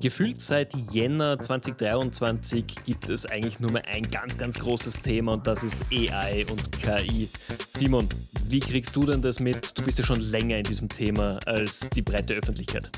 Gefühlt 0.00 0.40
seit 0.40 0.74
Jänner 0.92 1.38
2023 1.38 2.64
gibt 2.84 3.08
es 3.08 3.26
eigentlich 3.26 3.58
nur 3.58 3.72
mehr 3.72 3.86
ein 3.88 4.06
ganz, 4.06 4.38
ganz 4.38 4.58
großes 4.58 5.00
Thema 5.00 5.32
und 5.34 5.46
das 5.46 5.64
ist 5.64 5.84
AI 5.92 6.46
und 6.50 6.70
KI. 6.72 7.28
Simon, 7.68 8.08
wie 8.46 8.60
kriegst 8.60 8.94
du 8.94 9.04
denn 9.04 9.22
das 9.22 9.40
mit? 9.40 9.76
Du 9.76 9.82
bist 9.82 9.98
ja 9.98 10.04
schon 10.04 10.20
länger 10.20 10.58
in 10.58 10.64
diesem 10.64 10.88
Thema 10.88 11.40
als 11.46 11.90
die 11.90 12.02
breite 12.02 12.34
Öffentlichkeit. 12.34 12.90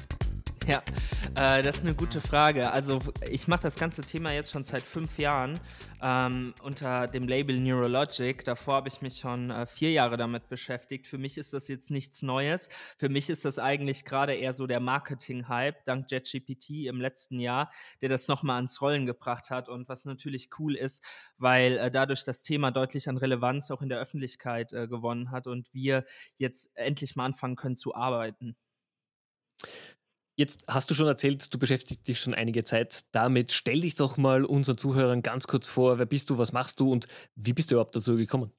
Ja, 0.66 0.82
äh, 1.34 1.62
das 1.62 1.78
ist 1.78 1.84
eine 1.84 1.94
gute 1.94 2.20
Frage. 2.20 2.70
Also 2.70 3.00
ich 3.28 3.48
mache 3.48 3.62
das 3.62 3.76
ganze 3.76 4.02
Thema 4.02 4.32
jetzt 4.32 4.52
schon 4.52 4.62
seit 4.62 4.82
fünf 4.82 5.18
Jahren 5.18 5.58
ähm, 6.02 6.54
unter 6.62 7.08
dem 7.08 7.26
Label 7.26 7.58
Neurologic. 7.58 8.44
Davor 8.44 8.74
habe 8.74 8.88
ich 8.88 9.00
mich 9.00 9.16
schon 9.16 9.50
äh, 9.50 9.66
vier 9.66 9.90
Jahre 9.90 10.16
damit 10.16 10.48
beschäftigt. 10.48 11.06
Für 11.06 11.18
mich 11.18 11.38
ist 11.38 11.54
das 11.54 11.66
jetzt 11.68 11.90
nichts 11.90 12.22
Neues. 12.22 12.68
Für 12.98 13.08
mich 13.08 13.30
ist 13.30 13.44
das 13.44 13.58
eigentlich 13.58 14.04
gerade 14.04 14.34
eher 14.34 14.52
so 14.52 14.66
der 14.66 14.80
Marketing-Hype 14.80 15.84
dank 15.86 16.10
JetGPT 16.10 16.86
im 16.86 17.00
letzten 17.00 17.40
Jahr, 17.40 17.70
der 18.02 18.10
das 18.10 18.28
nochmal 18.28 18.56
ans 18.56 18.80
Rollen 18.82 19.06
gebracht 19.06 19.50
hat 19.50 19.68
und 19.68 19.88
was 19.88 20.04
natürlich 20.04 20.50
cool 20.58 20.76
ist, 20.76 21.02
weil 21.38 21.78
äh, 21.78 21.90
dadurch 21.90 22.22
das 22.22 22.42
Thema 22.42 22.70
deutlich 22.70 23.08
an 23.08 23.16
Relevanz 23.16 23.70
auch 23.70 23.82
in 23.82 23.88
der 23.88 23.98
Öffentlichkeit 23.98 24.72
äh, 24.72 24.86
gewonnen 24.86 25.30
hat 25.30 25.46
und 25.46 25.72
wir 25.72 26.04
jetzt 26.36 26.70
endlich 26.74 27.16
mal 27.16 27.24
anfangen 27.24 27.56
können 27.56 27.76
zu 27.76 27.94
arbeiten. 27.94 28.56
Jetzt 30.40 30.64
hast 30.68 30.88
du 30.88 30.94
schon 30.94 31.06
erzählt, 31.06 31.52
du 31.52 31.58
beschäftigst 31.58 32.08
dich 32.08 32.18
schon 32.18 32.32
einige 32.32 32.64
Zeit 32.64 33.00
damit. 33.12 33.52
Stell 33.52 33.82
dich 33.82 33.96
doch 33.96 34.16
mal 34.16 34.46
unseren 34.46 34.78
Zuhörern 34.78 35.20
ganz 35.20 35.46
kurz 35.46 35.68
vor. 35.68 35.98
Wer 35.98 36.06
bist 36.06 36.30
du, 36.30 36.38
was 36.38 36.54
machst 36.54 36.80
du 36.80 36.90
und 36.90 37.06
wie 37.34 37.52
bist 37.52 37.70
du 37.70 37.74
überhaupt 37.74 37.94
dazu 37.94 38.16
gekommen? 38.16 38.50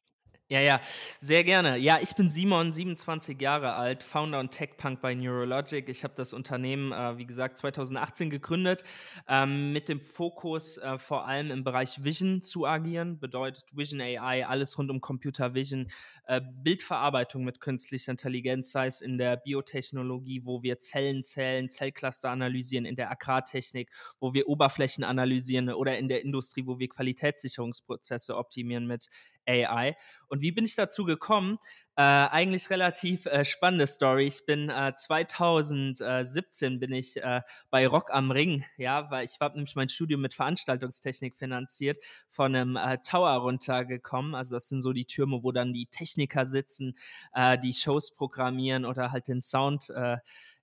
Ja, 0.52 0.60
ja, 0.60 0.82
sehr 1.22 1.46
gerne. 1.46 1.78
Ja, 1.78 2.00
ich 2.02 2.14
bin 2.14 2.30
Simon, 2.30 2.73
27 2.73 3.40
Jahre 3.40 3.76
alt, 3.76 4.04
Founder 4.04 4.41
und 4.41 4.52
Tech-Punk 4.52 5.00
bei 5.00 5.16
Neurologic. 5.16 5.88
Ich 5.88 6.04
habe 6.04 6.14
das 6.14 6.34
Unternehmen, 6.34 6.91
äh, 6.91 7.18
wie 7.18 7.26
gesagt, 7.26 7.58
2018 7.58 8.30
gegründet, 8.30 8.84
ähm, 9.30 9.72
mit 9.72 9.88
dem 9.88 10.02
Fokus 10.02 10.76
äh, 10.76 10.98
vor 10.98 11.26
allem 11.26 11.52
im 11.52 11.63
Bereich 11.63 12.04
Vision 12.04 12.41
zu 12.41 12.68
agieren. 12.68 13.18
Bedeutet 13.18 13.63
Vision 13.72 14.02
AI, 14.02 14.46
alles 14.46 14.77
rund 14.77 14.91
um 14.91 14.99
Computer 14.99 15.54
Vision, 15.54 15.88
äh, 16.26 16.41
Bildverarbeitung 16.41 17.46
mit 17.46 17.62
künstlicher 17.62 18.12
Intelligenz, 18.12 18.74
sei 18.74 18.88
es 18.88 18.99
in 18.99 19.18
der 19.18 19.38
Biotechnologie, 19.38 20.41
wo 20.44 20.63
wir 20.63 20.79
Zellen 20.79 21.24
zählen, 21.24 21.70
Zellcluster 21.70 22.29
analysieren, 22.29 22.84
in 22.84 22.98
der 22.98 23.10
Agrartechnik, 23.10 23.90
wo 24.20 24.34
wir 24.34 24.49
Oberflächen 24.49 25.05
analysieren 25.05 25.70
oder 25.70 25.98
in 25.98 26.10
der 26.10 26.24
Industrie, 26.24 26.66
wo 26.66 26.77
wir 26.77 26.90
Qualitätssicherungsprozesse 26.90 28.35
optimieren 28.35 28.85
mit 28.85 29.07
AI. 29.48 29.96
Und 30.28 30.42
wie 30.42 30.52
bin 30.52 30.66
ich 30.66 30.76
dazu 30.76 31.06
gekommen? 31.06 31.58
Äh, 31.96 32.04
eigentlich 32.04 32.70
relativ 32.70 33.26
äh, 33.26 33.44
spannende 33.44 33.86
Story. 33.86 34.24
Ich 34.24 34.46
bin 34.46 34.70
äh, 34.70 34.94
2017 34.96 36.80
bin 36.80 36.94
ich 36.94 37.22
äh, 37.22 37.42
bei 37.70 37.86
Rock 37.88 38.12
am 38.14 38.32
Ring, 38.32 38.64
ja, 38.78 39.12
weil 39.12 39.26
ich 39.26 39.38
habe 39.40 39.56
nämlich 39.56 39.76
mein 39.76 39.90
Studium 39.90 40.22
mit 40.22 40.34
Veranstaltungstechnik 40.34 41.38
finanziert, 41.38 41.98
von 42.30 42.56
einem 42.56 42.76
äh, 42.76 42.98
Tower 43.06 43.34
runtergekommen. 43.34 44.36
Also 44.36 44.56
das 44.56 44.70
sind 44.70 44.82
so 44.82 44.94
die 44.94 45.06
Türme, 45.06 45.44
wo 45.44 45.52
dann 45.52 45.74
die 45.74 45.88
Techniker 45.88 46.46
sitzen, 46.46 46.96
äh, 47.34 47.58
die 47.58 47.74
Shows 47.74 48.16
programmieren 48.16 48.86
oder 48.86 49.12
halt 49.12 49.28
den 49.28 49.42
Sound 49.42 49.90
äh, 49.90 50.18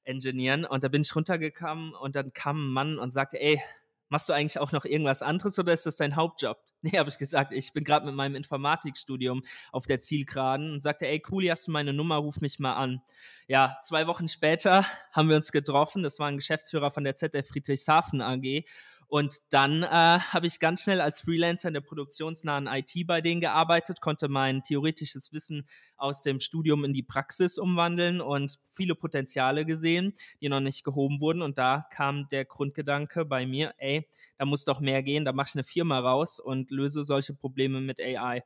engineeren. 0.04 0.64
Und 0.64 0.82
da 0.82 0.88
bin 0.88 1.02
ich 1.02 1.14
runtergekommen 1.14 1.94
und 1.94 2.16
dann 2.16 2.32
kam 2.32 2.68
ein 2.68 2.72
Mann 2.72 2.98
und 2.98 3.10
sagte, 3.10 3.40
ey, 3.40 3.60
machst 4.08 4.28
du 4.28 4.32
eigentlich 4.32 4.58
auch 4.58 4.72
noch 4.72 4.84
irgendwas 4.84 5.22
anderes 5.22 5.58
oder 5.58 5.72
ist 5.72 5.86
das 5.86 5.96
dein 5.96 6.16
Hauptjob? 6.16 6.58
Nee, 6.80 6.96
habe 6.96 7.08
ich 7.08 7.18
gesagt, 7.18 7.52
ich 7.52 7.72
bin 7.72 7.82
gerade 7.82 8.06
mit 8.06 8.14
meinem 8.14 8.36
Informatikstudium 8.36 9.42
auf 9.72 9.86
der 9.86 10.00
Zielgeraden 10.00 10.74
und 10.74 10.80
sagte, 10.80 11.08
ey, 11.08 11.20
cool, 11.28 11.50
hast 11.50 11.66
du 11.66 11.72
meine 11.72 11.92
Nummer, 11.92 12.18
ruf 12.18 12.40
mich 12.40 12.60
mal 12.60 12.74
an. 12.74 13.02
Ja, 13.48 13.78
zwei 13.82 14.06
Wochen 14.06 14.28
später 14.28 14.86
haben 15.12 15.28
wir 15.28 15.34
uns 15.34 15.50
getroffen. 15.50 16.04
Das 16.04 16.20
war 16.20 16.28
ein 16.28 16.36
Geschäftsführer 16.36 16.92
von 16.92 17.02
der 17.02 17.16
ZF 17.16 17.48
Friedrichshafen 17.48 18.20
AG 18.20 18.64
und 19.08 19.38
dann 19.48 19.82
äh, 19.82 19.86
habe 19.86 20.46
ich 20.46 20.60
ganz 20.60 20.82
schnell 20.82 21.00
als 21.00 21.22
Freelancer 21.22 21.68
in 21.68 21.74
der 21.74 21.80
produktionsnahen 21.80 22.66
IT 22.66 22.92
bei 23.06 23.22
denen 23.22 23.40
gearbeitet, 23.40 24.02
konnte 24.02 24.28
mein 24.28 24.62
theoretisches 24.62 25.32
Wissen 25.32 25.66
aus 25.96 26.20
dem 26.20 26.40
Studium 26.40 26.84
in 26.84 26.92
die 26.92 27.02
Praxis 27.02 27.56
umwandeln 27.56 28.20
und 28.20 28.58
viele 28.66 28.94
Potenziale 28.94 29.64
gesehen, 29.64 30.12
die 30.42 30.50
noch 30.50 30.60
nicht 30.60 30.84
gehoben 30.84 31.22
wurden. 31.22 31.40
Und 31.40 31.56
da 31.56 31.86
kam 31.90 32.28
der 32.28 32.44
Grundgedanke 32.44 33.24
bei 33.24 33.46
mir, 33.46 33.72
ey, 33.78 34.06
da 34.36 34.44
muss 34.44 34.64
doch 34.64 34.80
mehr 34.80 35.02
gehen, 35.02 35.24
da 35.24 35.32
mache 35.32 35.48
ich 35.48 35.54
eine 35.54 35.64
Firma 35.64 35.98
raus 35.98 36.38
und 36.38 36.70
löse 36.70 37.02
solche 37.02 37.32
Probleme 37.32 37.80
mit 37.80 38.00
AI. 38.00 38.42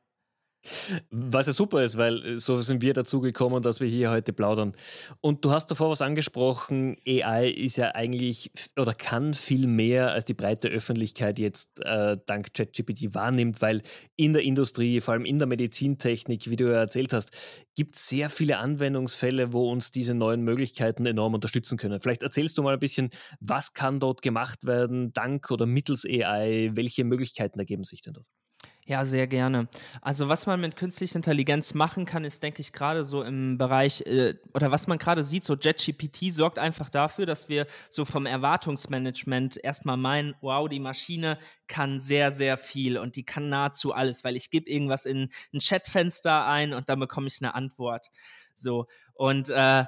Was 1.09 1.47
ja 1.47 1.53
super 1.53 1.83
ist, 1.83 1.97
weil 1.97 2.37
so 2.37 2.61
sind 2.61 2.81
wir 2.81 2.93
dazu 2.93 3.19
gekommen, 3.19 3.61
dass 3.61 3.81
wir 3.81 3.87
hier 3.87 4.11
heute 4.11 4.31
plaudern. 4.31 4.73
Und 5.19 5.43
du 5.43 5.51
hast 5.51 5.67
davor 5.67 5.89
was 5.89 6.01
angesprochen, 6.01 6.95
AI 7.05 7.49
ist 7.49 7.75
ja 7.75 7.95
eigentlich 7.95 8.51
oder 8.77 8.93
kann 8.93 9.33
viel 9.33 9.67
mehr, 9.67 10.11
als 10.11 10.25
die 10.25 10.33
breite 10.33 10.69
Öffentlichkeit 10.69 11.37
jetzt 11.37 11.81
äh, 11.81 12.17
dank 12.25 12.53
ChatGPT 12.53 13.13
wahrnimmt, 13.13 13.61
weil 13.61 13.81
in 14.15 14.33
der 14.33 14.43
Industrie, 14.43 15.01
vor 15.01 15.13
allem 15.13 15.25
in 15.25 15.37
der 15.37 15.47
Medizintechnik, 15.47 16.49
wie 16.49 16.55
du 16.55 16.71
ja 16.71 16.79
erzählt 16.79 17.11
hast, 17.11 17.31
gibt 17.75 17.95
es 17.95 18.07
sehr 18.07 18.29
viele 18.29 18.57
Anwendungsfälle, 18.59 19.51
wo 19.51 19.69
uns 19.69 19.91
diese 19.91 20.13
neuen 20.13 20.41
Möglichkeiten 20.41 21.05
enorm 21.05 21.33
unterstützen 21.33 21.77
können. 21.77 21.99
Vielleicht 21.99 22.23
erzählst 22.23 22.57
du 22.57 22.63
mal 22.63 22.73
ein 22.73 22.79
bisschen, 22.79 23.09
was 23.41 23.73
kann 23.73 23.99
dort 23.99 24.21
gemacht 24.21 24.65
werden, 24.65 25.11
dank 25.11 25.51
oder 25.51 25.65
mittels 25.65 26.05
AI, 26.05 26.71
welche 26.73 27.03
Möglichkeiten 27.03 27.59
ergeben 27.59 27.83
sich 27.83 28.01
denn 28.01 28.13
dort? 28.13 28.27
Ja, 28.85 29.05
sehr 29.05 29.27
gerne. 29.27 29.69
Also 30.01 30.27
was 30.27 30.45
man 30.45 30.59
mit 30.59 30.75
künstlicher 30.75 31.15
Intelligenz 31.15 31.73
machen 31.73 32.05
kann, 32.05 32.25
ist, 32.25 32.43
denke 32.43 32.59
ich, 32.61 32.73
gerade 32.73 33.05
so 33.05 33.23
im 33.23 33.57
Bereich, 33.57 34.01
äh, 34.01 34.35
oder 34.53 34.71
was 34.71 34.87
man 34.87 34.97
gerade 34.97 35.23
sieht, 35.23 35.45
so 35.45 35.55
JetGPT 35.55 36.33
sorgt 36.33 36.59
einfach 36.59 36.89
dafür, 36.89 37.25
dass 37.25 37.47
wir 37.47 37.65
so 37.89 38.03
vom 38.03 38.25
Erwartungsmanagement 38.25 39.63
erstmal 39.63 39.95
meinen, 39.95 40.35
wow, 40.41 40.67
die 40.67 40.81
Maschine 40.81 41.37
kann 41.67 42.01
sehr, 42.01 42.33
sehr 42.33 42.57
viel 42.57 42.97
und 42.97 43.15
die 43.15 43.23
kann 43.23 43.47
nahezu 43.47 43.93
alles, 43.93 44.25
weil 44.25 44.35
ich 44.35 44.49
gebe 44.49 44.69
irgendwas 44.69 45.05
in 45.05 45.29
ein 45.53 45.59
Chatfenster 45.59 46.45
ein 46.45 46.73
und 46.73 46.89
dann 46.89 46.99
bekomme 46.99 47.27
ich 47.27 47.41
eine 47.41 47.55
Antwort. 47.55 48.11
So. 48.53 48.87
Und 49.13 49.49
äh, 49.49 49.85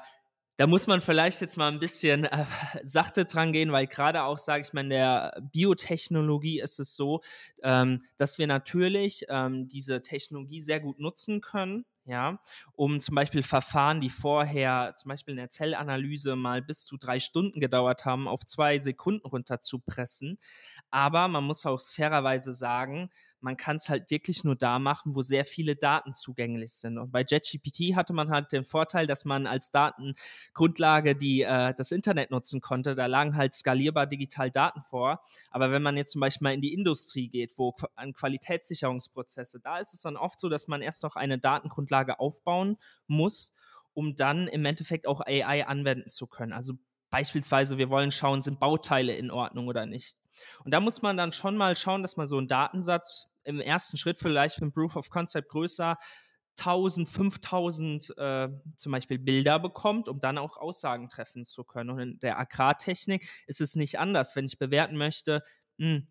da 0.57 0.67
muss 0.67 0.87
man 0.87 1.01
vielleicht 1.01 1.41
jetzt 1.41 1.57
mal 1.57 1.71
ein 1.71 1.79
bisschen 1.79 2.25
äh, 2.25 2.45
sachte 2.83 3.25
dran 3.25 3.51
gehen, 3.51 3.71
weil 3.71 3.87
gerade 3.87 4.23
auch, 4.23 4.37
sage 4.37 4.63
ich 4.63 4.73
mal, 4.73 4.81
in 4.81 4.89
der 4.89 5.37
Biotechnologie 5.51 6.59
ist 6.61 6.79
es 6.79 6.95
so, 6.95 7.21
ähm, 7.63 8.03
dass 8.17 8.37
wir 8.37 8.47
natürlich 8.47 9.25
ähm, 9.29 9.67
diese 9.67 10.01
Technologie 10.01 10.61
sehr 10.61 10.79
gut 10.79 10.99
nutzen 10.99 11.41
können, 11.41 11.85
ja, 12.05 12.39
um 12.73 13.01
zum 13.01 13.15
Beispiel 13.15 13.43
Verfahren, 13.43 13.99
die 13.99 14.11
vorher 14.11 14.93
zum 14.95 15.09
Beispiel 15.09 15.33
in 15.33 15.37
der 15.39 15.49
Zellanalyse 15.49 16.35
mal 16.35 16.61
bis 16.61 16.85
zu 16.85 16.97
drei 16.97 17.19
Stunden 17.19 17.59
gedauert 17.59 18.05
haben, 18.05 18.27
auf 18.27 18.45
zwei 18.45 18.79
Sekunden 18.79 19.27
runterzupressen. 19.27 20.37
Aber 20.91 21.27
man 21.27 21.43
muss 21.43 21.65
auch 21.65 21.81
fairerweise 21.81 22.53
sagen, 22.53 23.09
man 23.45 23.57
kann 23.57 23.75
es 23.75 23.89
halt 23.89 24.09
wirklich 24.09 24.43
nur 24.43 24.55
da 24.55 24.79
machen, 24.79 25.15
wo 25.15 25.21
sehr 25.21 25.45
viele 25.45 25.75
Daten 25.75 26.15
zugänglich 26.15 26.73
sind. 26.73 26.97
Und 26.97 27.11
bei 27.11 27.21
JetGPT 27.21 27.95
hatte 27.95 28.11
man 28.11 28.31
halt 28.31 28.51
den 28.51 28.65
Vorteil, 28.65 29.05
dass 29.05 29.23
man 29.23 29.45
als 29.45 29.69
Datengrundlage 29.69 31.15
die 31.15 31.43
äh, 31.43 31.71
das 31.75 31.91
Internet 31.91 32.31
nutzen 32.31 32.59
konnte. 32.59 32.95
Da 32.95 33.05
lagen 33.05 33.37
halt 33.37 33.53
skalierbar 33.53 34.07
digital 34.07 34.49
Daten 34.49 34.81
vor. 34.81 35.21
Aber 35.51 35.71
wenn 35.71 35.83
man 35.83 35.95
jetzt 35.95 36.13
zum 36.13 36.21
Beispiel 36.21 36.45
mal 36.45 36.55
in 36.55 36.61
die 36.61 36.73
Industrie 36.73 37.29
geht, 37.29 37.55
wo 37.57 37.75
an 37.95 38.13
Qualitätssicherungsprozesse, 38.13 39.59
da 39.59 39.77
ist 39.77 39.93
es 39.93 40.01
dann 40.01 40.17
oft 40.17 40.39
so, 40.39 40.49
dass 40.49 40.67
man 40.67 40.81
erst 40.81 41.03
noch 41.03 41.15
eine 41.15 41.37
Datengrundlage 41.37 42.19
aufbauen 42.19 42.77
muss, 43.05 43.53
um 43.93 44.15
dann 44.15 44.47
im 44.47 44.65
Endeffekt 44.65 45.07
auch 45.07 45.21
AI 45.21 45.67
anwenden 45.67 46.09
zu 46.09 46.25
können. 46.25 46.51
Also 46.51 46.73
Beispielsweise, 47.11 47.77
wir 47.77 47.89
wollen 47.89 48.11
schauen, 48.11 48.41
sind 48.41 48.59
Bauteile 48.59 49.15
in 49.15 49.31
Ordnung 49.31 49.67
oder 49.69 49.85
nicht. 49.85 50.17
Und 50.65 50.73
da 50.73 50.81
muss 50.81 51.01
man 51.01 51.15
dann 51.15 51.31
schon 51.31 51.55
mal 51.55 51.77
schauen, 51.77 52.01
dass 52.01 52.17
man 52.17 52.27
so 52.27 52.37
einen 52.37 52.49
Datensatz 52.49 53.31
im 53.45 53.59
ersten 53.59 53.97
Schritt 53.97 54.17
vielleicht 54.17 54.57
für 54.57 54.65
ein 54.65 54.73
Proof 54.73 54.95
of 54.95 55.09
Concept 55.09 55.49
größer 55.49 55.97
1000, 56.57 57.07
5000 57.07 58.17
äh, 58.17 58.49
zum 58.77 58.91
Beispiel 58.91 59.19
Bilder 59.19 59.59
bekommt, 59.59 60.07
um 60.07 60.19
dann 60.19 60.37
auch 60.37 60.57
Aussagen 60.57 61.09
treffen 61.09 61.45
zu 61.45 61.63
können. 61.63 61.89
Und 61.89 61.99
in 61.99 62.19
der 62.19 62.39
Agrartechnik 62.39 63.27
ist 63.45 63.61
es 63.61 63.75
nicht 63.75 63.99
anders. 63.99 64.35
Wenn 64.35 64.45
ich 64.45 64.57
bewerten 64.57 64.97
möchte, 64.97 65.43
mh, 65.77 65.87
hm, 65.87 66.07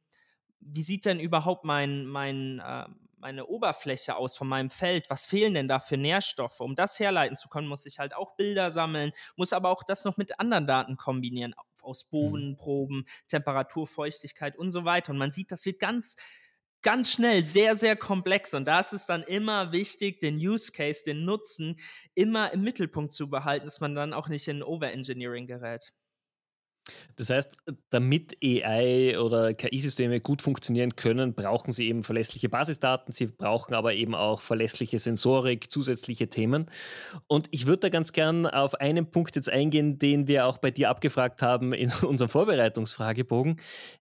wie 0.61 0.83
sieht 0.83 1.05
denn 1.05 1.21
überhaupt 1.21 1.65
mein, 1.65 2.07
mein, 2.07 2.59
äh, 2.59 2.87
meine 3.19 3.47
Oberfläche 3.47 4.17
aus 4.17 4.37
von 4.37 4.49
meinem 4.49 4.71
Feld? 4.71 5.11
Was 5.11 5.27
fehlen 5.27 5.55
denn 5.55 5.69
da 5.69 5.79
für 5.79 5.97
Nährstoffe? 5.97 6.61
Um 6.61 6.75
das 6.75 6.99
herleiten 6.99 7.37
zu 7.37 7.49
können, 7.49 7.69
muss 7.69 7.87
ich 7.87 7.99
halt 7.99 8.15
auch 8.15 8.37
Bilder 8.37 8.71
sammeln, 8.71 9.13
muss 9.37 9.53
aber 9.53 9.71
auch 9.71 9.83
das 9.83 10.05
noch 10.05 10.17
mit 10.17 10.39
anderen 10.41 10.67
Daten 10.67 10.97
kombinieren, 10.97 11.55
aus 11.83 12.05
mhm. 12.05 12.11
Bodenproben, 12.11 13.05
Temperatur, 13.29 13.87
Feuchtigkeit 13.87 14.57
und 14.57 14.71
so 14.71 14.85
weiter. 14.85 15.13
Und 15.13 15.19
man 15.19 15.33
sieht, 15.33 15.51
das 15.51 15.67
wird 15.67 15.81
ganz, 15.81 16.17
ganz 16.85 17.11
schnell 17.11 17.45
sehr, 17.45 17.77
sehr 17.77 17.97
komplex. 17.97 18.55
Und 18.55 18.67
da 18.67 18.79
ist 18.79 18.93
es 18.93 19.07
dann 19.07 19.25
immer 19.25 19.73
wichtig, 19.73 20.21
den 20.21 20.37
Use 20.37 20.71
Case, 20.71 21.03
den 21.05 21.25
Nutzen 21.25 21.77
immer 22.15 22.53
im 22.53 22.63
Mittelpunkt 22.63 23.13
zu 23.13 23.29
behalten, 23.29 23.65
dass 23.65 23.81
man 23.81 23.97
dann 23.97 24.13
auch 24.13 24.29
nicht 24.29 24.47
in 24.47 24.63
Overengineering 24.63 25.49
gerät. 25.49 25.93
Das 27.17 27.31
heißt, 27.31 27.57
damit 27.91 28.37
AI 28.43 29.19
oder 29.19 29.55
KI-Systeme 29.55 30.21
gut 30.21 30.43
funktionieren 30.43 30.97
können, 30.97 31.35
brauchen 31.35 31.73
sie 31.73 31.89
eben 31.89 32.03
verlässliche 32.03 32.51
Basisdaten, 32.51 33.13
sie 33.13 33.27
brauchen 33.27 33.75
aber 33.75 33.95
eben 33.95 34.15
auch 34.15 34.41
verlässliche 34.41 34.99
Sensorik, 34.99 35.71
zusätzliche 35.71 36.29
Themen. 36.29 36.71
Und 37.27 37.49
ich 37.53 37.67
würde 37.67 37.81
da 37.81 37.89
ganz 37.89 38.13
gern 38.13 38.47
auf 38.47 38.75
einen 38.75 39.11
Punkt 39.11 39.35
jetzt 39.37 39.49
eingehen, 39.49 39.99
den 39.99 40.29
wir 40.29 40.45
auch 40.47 40.59
bei 40.59 40.71
dir 40.71 40.91
abgefragt 40.91 41.41
haben 41.41 41.73
in 41.73 41.91
unserem 42.03 42.29
Vorbereitungsfragebogen. 42.29 43.57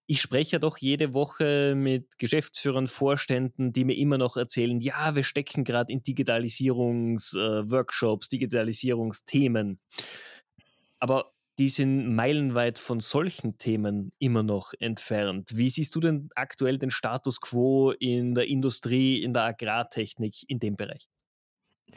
Ich 0.06 0.19
spreche 0.21 0.51
ja 0.53 0.59
doch 0.59 0.77
jede 0.77 1.13
Woche 1.13 1.75
mit 1.75 2.18
Geschäftsführern, 2.18 2.88
Vorständen, 2.88 3.71
die 3.71 3.85
mir 3.85 3.95
immer 3.97 4.18
noch 4.18 4.35
erzählen, 4.35 4.77
ja, 4.80 5.15
wir 5.15 5.24
stecken 5.24 5.63
gerade 5.63 5.94
in 5.94 6.03
Digitalisierungsworkshops, 6.03 8.27
Digitalisierungsthemen. 8.27 9.80
Aber 11.00 11.32
die 11.60 11.70
sind 11.70 12.16
meilenweit 12.16 12.80
von 12.80 13.00
solchen 13.00 13.58
Themen 13.58 14.12
immer 14.20 14.44
noch 14.44 14.74
entfernt. 14.80 15.52
Wie 15.54 15.70
siehst 15.70 15.94
du 15.96 16.00
denn 16.00 16.30
aktuell 16.36 16.78
den 16.78 16.90
Status 16.90 17.42
quo 17.42 17.92
in 17.92 18.34
der 18.34 18.48
Industrie, 18.48 19.22
in 19.22 19.34
der 19.34 19.44
Agrartechnik, 19.44 20.36
in 20.48 20.60
dem 20.60 20.76
Bereich? 20.76 21.08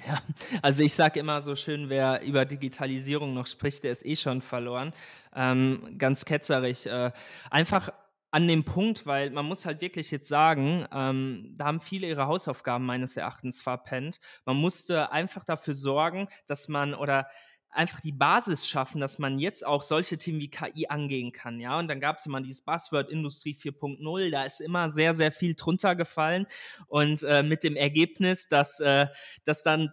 Ja, 0.07 0.23
also 0.63 0.83
ich 0.83 0.93
sage 0.93 1.21
immer 1.21 1.41
so 1.43 1.57
schön, 1.57 1.89
wer 1.89 2.23
über 2.23 2.45
Digitalisierung 2.45 3.33
noch 3.33 3.47
spricht, 3.47 3.85
der 3.85 3.93
ist 3.93 4.05
eh 4.05 4.17
schon 4.17 4.43
verloren. 4.43 4.93
Ähm, 5.35 5.95
ganz 5.97 6.25
ketzerig. 6.25 6.87
Äh, 6.87 7.13
einfach 7.51 7.91
an 8.31 8.49
dem 8.49 8.65
Punkt, 8.65 9.07
weil 9.07 9.31
man 9.31 9.47
muss 9.47 9.65
halt 9.65 9.81
wirklich 9.81 10.11
jetzt 10.11 10.29
sagen, 10.29 10.87
ähm, 10.93 11.55
da 11.57 11.67
haben 11.67 11.81
viele 11.81 12.07
ihre 12.09 12.27
Hausaufgaben 12.27 12.85
meines 12.85 13.17
Erachtens 13.17 13.63
verpennt. 13.63 14.19
Man 14.45 14.57
musste 14.57 15.11
einfach 15.13 15.45
dafür 15.45 15.75
sorgen, 15.75 16.29
dass 16.47 16.69
man 16.69 16.93
oder 16.93 17.29
einfach 17.77 18.01
die 18.01 18.13
Basis 18.13 18.67
schaffen, 18.67 19.01
dass 19.01 19.19
man 19.19 19.39
jetzt 19.39 19.67
auch 19.67 19.83
solche 19.83 20.19
Themen 20.19 20.41
wie 20.41 20.51
KI 20.51 20.89
angehen 20.89 21.33
kann, 21.33 21.61
ja. 21.61 21.79
Und 21.79 21.89
dann 21.89 22.01
gab 22.01 22.19
es 22.19 22.27
immer 22.27 22.41
dieses 22.41 22.63
Buzzword 22.63 23.11
Industrie 23.11 23.55
4.0, 23.55 24.31
da 24.31 24.45
ist 24.45 24.61
immer 24.61 24.89
sehr, 24.89 25.15
sehr 25.15 25.33
viel 25.33 25.55
drunter 25.55 25.95
gefallen 25.97 26.47
und 26.89 27.23
äh, 27.23 27.43
mit 27.43 27.63
dem 27.63 27.77
Ergebnis, 27.77 28.49
dass, 28.49 28.81
äh, 28.81 29.07
dass 29.45 29.63
dann 29.63 29.93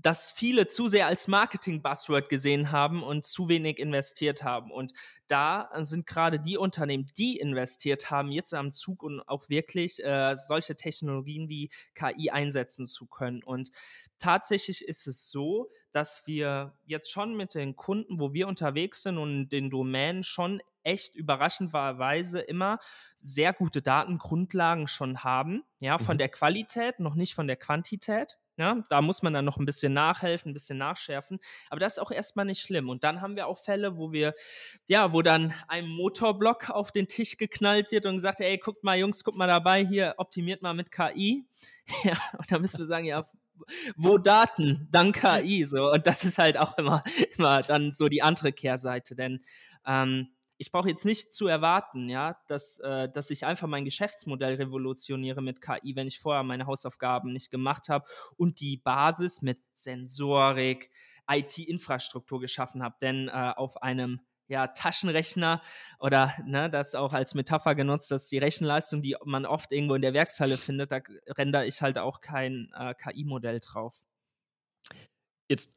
dass 0.00 0.30
viele 0.30 0.66
zu 0.66 0.88
sehr 0.88 1.06
als 1.06 1.28
Marketing-Buzzword 1.28 2.28
gesehen 2.28 2.72
haben 2.72 3.02
und 3.02 3.24
zu 3.24 3.48
wenig 3.48 3.78
investiert 3.78 4.42
haben. 4.42 4.70
Und 4.70 4.92
da 5.26 5.70
sind 5.80 6.06
gerade 6.06 6.40
die 6.40 6.56
Unternehmen, 6.56 7.06
die 7.18 7.36
investiert 7.36 8.10
haben, 8.10 8.30
jetzt 8.30 8.54
am 8.54 8.72
Zug 8.72 9.02
und 9.02 9.20
auch 9.28 9.48
wirklich 9.48 10.02
äh, 10.04 10.36
solche 10.36 10.76
Technologien 10.76 11.48
wie 11.48 11.70
KI 11.94 12.30
einsetzen 12.30 12.86
zu 12.86 13.06
können. 13.06 13.42
Und 13.42 13.70
tatsächlich 14.22 14.86
ist 14.86 15.06
es 15.06 15.30
so, 15.30 15.68
dass 15.90 16.26
wir 16.26 16.76
jetzt 16.84 17.10
schon 17.10 17.36
mit 17.36 17.54
den 17.54 17.76
Kunden, 17.76 18.20
wo 18.20 18.32
wir 18.32 18.46
unterwegs 18.46 19.02
sind 19.02 19.18
und 19.18 19.48
den 19.48 19.68
Domänen 19.68 20.22
schon 20.22 20.62
echt 20.84 21.14
überraschenderweise 21.14 22.40
immer 22.40 22.78
sehr 23.16 23.52
gute 23.52 23.82
Datengrundlagen 23.82 24.88
schon 24.88 25.24
haben. 25.24 25.64
Ja, 25.80 25.98
von 25.98 26.16
mhm. 26.16 26.18
der 26.18 26.28
Qualität, 26.28 27.00
noch 27.00 27.14
nicht 27.14 27.34
von 27.34 27.46
der 27.46 27.56
Quantität. 27.56 28.38
Ja, 28.58 28.84
da 28.90 29.00
muss 29.00 29.22
man 29.22 29.32
dann 29.32 29.46
noch 29.46 29.56
ein 29.56 29.64
bisschen 29.64 29.94
nachhelfen, 29.94 30.50
ein 30.50 30.54
bisschen 30.54 30.76
nachschärfen. 30.76 31.40
Aber 31.70 31.80
das 31.80 31.94
ist 31.94 31.98
auch 31.98 32.10
erstmal 32.10 32.44
nicht 32.44 32.60
schlimm. 32.60 32.90
Und 32.90 33.02
dann 33.02 33.22
haben 33.22 33.34
wir 33.34 33.46
auch 33.46 33.58
Fälle, 33.58 33.96
wo 33.96 34.12
wir, 34.12 34.34
ja, 34.86 35.12
wo 35.12 35.22
dann 35.22 35.54
ein 35.68 35.88
Motorblock 35.88 36.68
auf 36.70 36.92
den 36.92 37.08
Tisch 37.08 37.38
geknallt 37.38 37.90
wird 37.90 38.04
und 38.04 38.16
gesagt, 38.16 38.40
ey, 38.40 38.58
guckt 38.58 38.84
mal, 38.84 38.98
Jungs, 38.98 39.24
guckt 39.24 39.38
mal 39.38 39.48
dabei, 39.48 39.84
hier 39.84 40.14
optimiert 40.18 40.62
mal 40.62 40.74
mit 40.74 40.90
KI. 40.90 41.46
Ja, 42.04 42.16
und 42.38 42.50
da 42.50 42.60
müssen 42.60 42.78
wir 42.78 42.86
sagen, 42.86 43.06
ja, 43.06 43.24
wo 43.96 44.18
Daten, 44.18 44.88
dann 44.90 45.12
KI. 45.12 45.64
So. 45.64 45.90
Und 45.90 46.06
das 46.06 46.24
ist 46.24 46.38
halt 46.38 46.58
auch 46.58 46.76
immer, 46.78 47.02
immer 47.36 47.62
dann 47.62 47.92
so 47.92 48.08
die 48.08 48.22
andere 48.22 48.52
Kehrseite. 48.52 49.14
Denn 49.14 49.40
ähm, 49.86 50.28
ich 50.58 50.70
brauche 50.70 50.88
jetzt 50.88 51.04
nicht 51.04 51.34
zu 51.34 51.48
erwarten, 51.48 52.08
ja, 52.08 52.38
dass, 52.46 52.78
äh, 52.78 53.08
dass 53.08 53.30
ich 53.30 53.44
einfach 53.44 53.66
mein 53.66 53.84
Geschäftsmodell 53.84 54.54
revolutioniere 54.54 55.42
mit 55.42 55.60
KI, 55.60 55.96
wenn 55.96 56.06
ich 56.06 56.20
vorher 56.20 56.44
meine 56.44 56.66
Hausaufgaben 56.66 57.32
nicht 57.32 57.50
gemacht 57.50 57.88
habe 57.88 58.04
und 58.36 58.60
die 58.60 58.76
Basis 58.76 59.42
mit 59.42 59.58
Sensorik, 59.72 60.90
IT-Infrastruktur 61.28 62.40
geschaffen 62.40 62.82
habe. 62.82 62.96
Denn 63.02 63.28
äh, 63.28 63.52
auf 63.56 63.82
einem 63.82 64.20
ja, 64.48 64.66
Taschenrechner 64.66 65.62
oder 65.98 66.32
ne, 66.44 66.68
das 66.68 66.94
auch 66.94 67.12
als 67.12 67.34
Metapher 67.34 67.74
genutzt, 67.74 68.10
dass 68.10 68.28
die 68.28 68.38
Rechenleistung, 68.38 69.02
die 69.02 69.16
man 69.24 69.46
oft 69.46 69.72
irgendwo 69.72 69.94
in 69.94 70.02
der 70.02 70.14
Werkshalle 70.14 70.58
findet, 70.58 70.92
da 70.92 71.00
rendere 71.28 71.66
ich 71.66 71.82
halt 71.82 71.98
auch 71.98 72.20
kein 72.20 72.70
äh, 72.76 72.94
KI-Modell 72.94 73.60
drauf. 73.60 74.02
Jetzt 75.48 75.72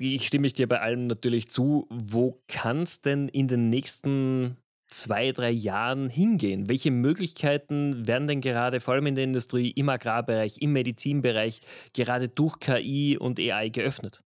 ich 0.00 0.26
stimme 0.26 0.46
ich 0.46 0.54
dir 0.54 0.68
bei 0.68 0.80
allem 0.80 1.06
natürlich 1.06 1.48
zu. 1.48 1.86
Wo 1.90 2.42
kann 2.48 2.82
es 2.82 3.02
denn 3.02 3.28
in 3.28 3.46
den 3.46 3.68
nächsten 3.68 4.56
zwei, 4.88 5.32
drei 5.32 5.50
Jahren 5.50 6.08
hingehen? 6.08 6.68
Welche 6.68 6.90
Möglichkeiten 6.90 8.06
werden 8.06 8.28
denn 8.28 8.40
gerade, 8.40 8.80
vor 8.80 8.94
allem 8.94 9.06
in 9.06 9.14
der 9.14 9.24
Industrie, 9.24 9.70
im 9.70 9.88
Agrarbereich, 9.88 10.58
im 10.60 10.72
Medizinbereich, 10.72 11.60
gerade 11.92 12.28
durch 12.28 12.58
KI 12.58 13.16
und 13.18 13.38
AI 13.38 13.68
geöffnet? 13.68 14.22